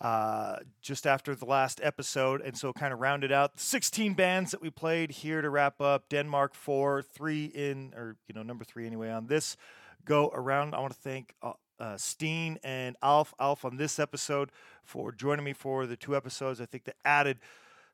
[0.00, 4.50] Uh, just after the last episode, and so kind of rounded out the 16 bands
[4.50, 6.08] that we played here to wrap up.
[6.08, 9.56] Denmark four, three in, or you know, number three anyway on this
[10.04, 10.74] go around.
[10.74, 14.50] I want to thank uh, uh, Steen and Alf Alf on this episode
[14.82, 16.60] for joining me for the two episodes.
[16.60, 17.38] I think that added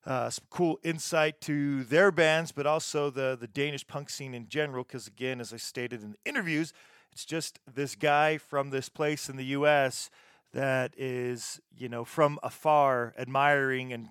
[0.06, 4.48] uh, some cool insight to their bands, but also the the Danish punk scene in
[4.48, 4.84] general.
[4.84, 6.72] Because again, as I stated in the interviews,
[7.12, 10.10] it's just this guy from this place in the U.S.
[10.52, 14.10] that is, you know, from afar, admiring and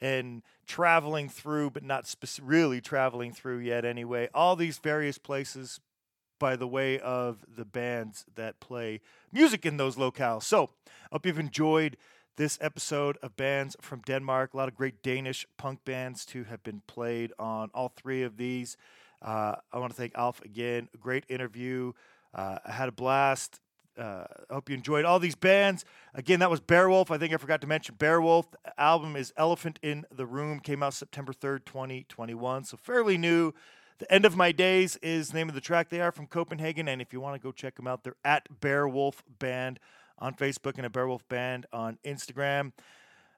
[0.00, 3.84] and traveling through, but not really traveling through yet.
[3.84, 5.80] Anyway, all these various places
[6.38, 9.00] by the way of the bands that play
[9.32, 10.42] music in those locales.
[10.42, 11.96] So, I hope you've enjoyed
[12.36, 14.54] this episode of bands from Denmark.
[14.54, 18.36] A lot of great Danish punk bands to have been played on all three of
[18.36, 18.76] these.
[19.22, 20.88] Uh, I want to thank Alf again.
[21.00, 21.92] Great interview.
[22.34, 23.60] Uh, I had a blast.
[23.98, 25.86] Uh, I hope you enjoyed all these bands.
[26.14, 27.10] Again, that was Bearwolf.
[27.10, 28.50] I think I forgot to mention Bearwolf.
[28.50, 30.60] The album is Elephant in the Room.
[30.60, 32.64] Came out September 3rd, 2021.
[32.64, 33.52] So fairly new.
[33.98, 35.88] The End of My Days is the name of the track.
[35.88, 38.60] They are from Copenhagen, and if you want to go check them out, they're at
[38.60, 39.80] Bearwolf Band
[40.18, 42.72] on Facebook and a Bearwolf Band on Instagram.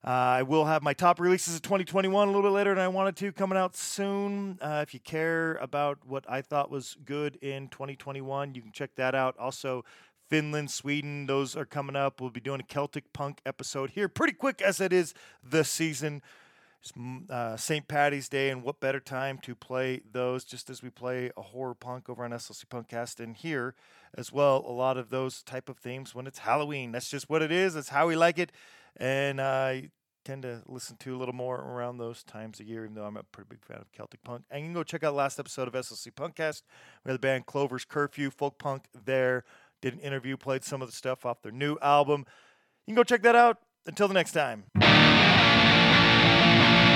[0.04, 2.88] Uh, I will have my top releases of 2021 a little bit later than I
[2.88, 4.58] wanted to coming out soon.
[4.62, 8.94] Uh, if you care about what I thought was good in 2021, you can check
[8.94, 9.36] that out.
[9.38, 9.84] Also,
[10.28, 12.20] Finland, Sweden, those are coming up.
[12.20, 16.22] We'll be doing a Celtic punk episode here pretty quick as it is the season.
[16.80, 17.88] It's, mm, uh, St.
[17.88, 21.74] Patty's Day, and what better time to play those just as we play a horror
[21.74, 23.74] punk over on SLC Punkcast and here
[24.16, 24.64] as well.
[24.66, 26.92] A lot of those type of themes when it's Halloween.
[26.92, 27.74] That's just what it is.
[27.74, 28.52] That's how we like it,
[28.96, 29.90] and I
[30.24, 32.84] tend to listen to a little more around those times a year.
[32.84, 35.02] Even though I'm a pretty big fan of Celtic punk, and you can go check
[35.02, 36.62] out last episode of SLC Punkcast.
[37.04, 39.44] We had the band Clover's Curfew, folk punk there.
[39.80, 42.24] Did an interview, played some of the stuff off their new album.
[42.86, 43.58] You can go check that out.
[43.86, 44.64] Until the next time.
[46.28, 46.87] Thank you.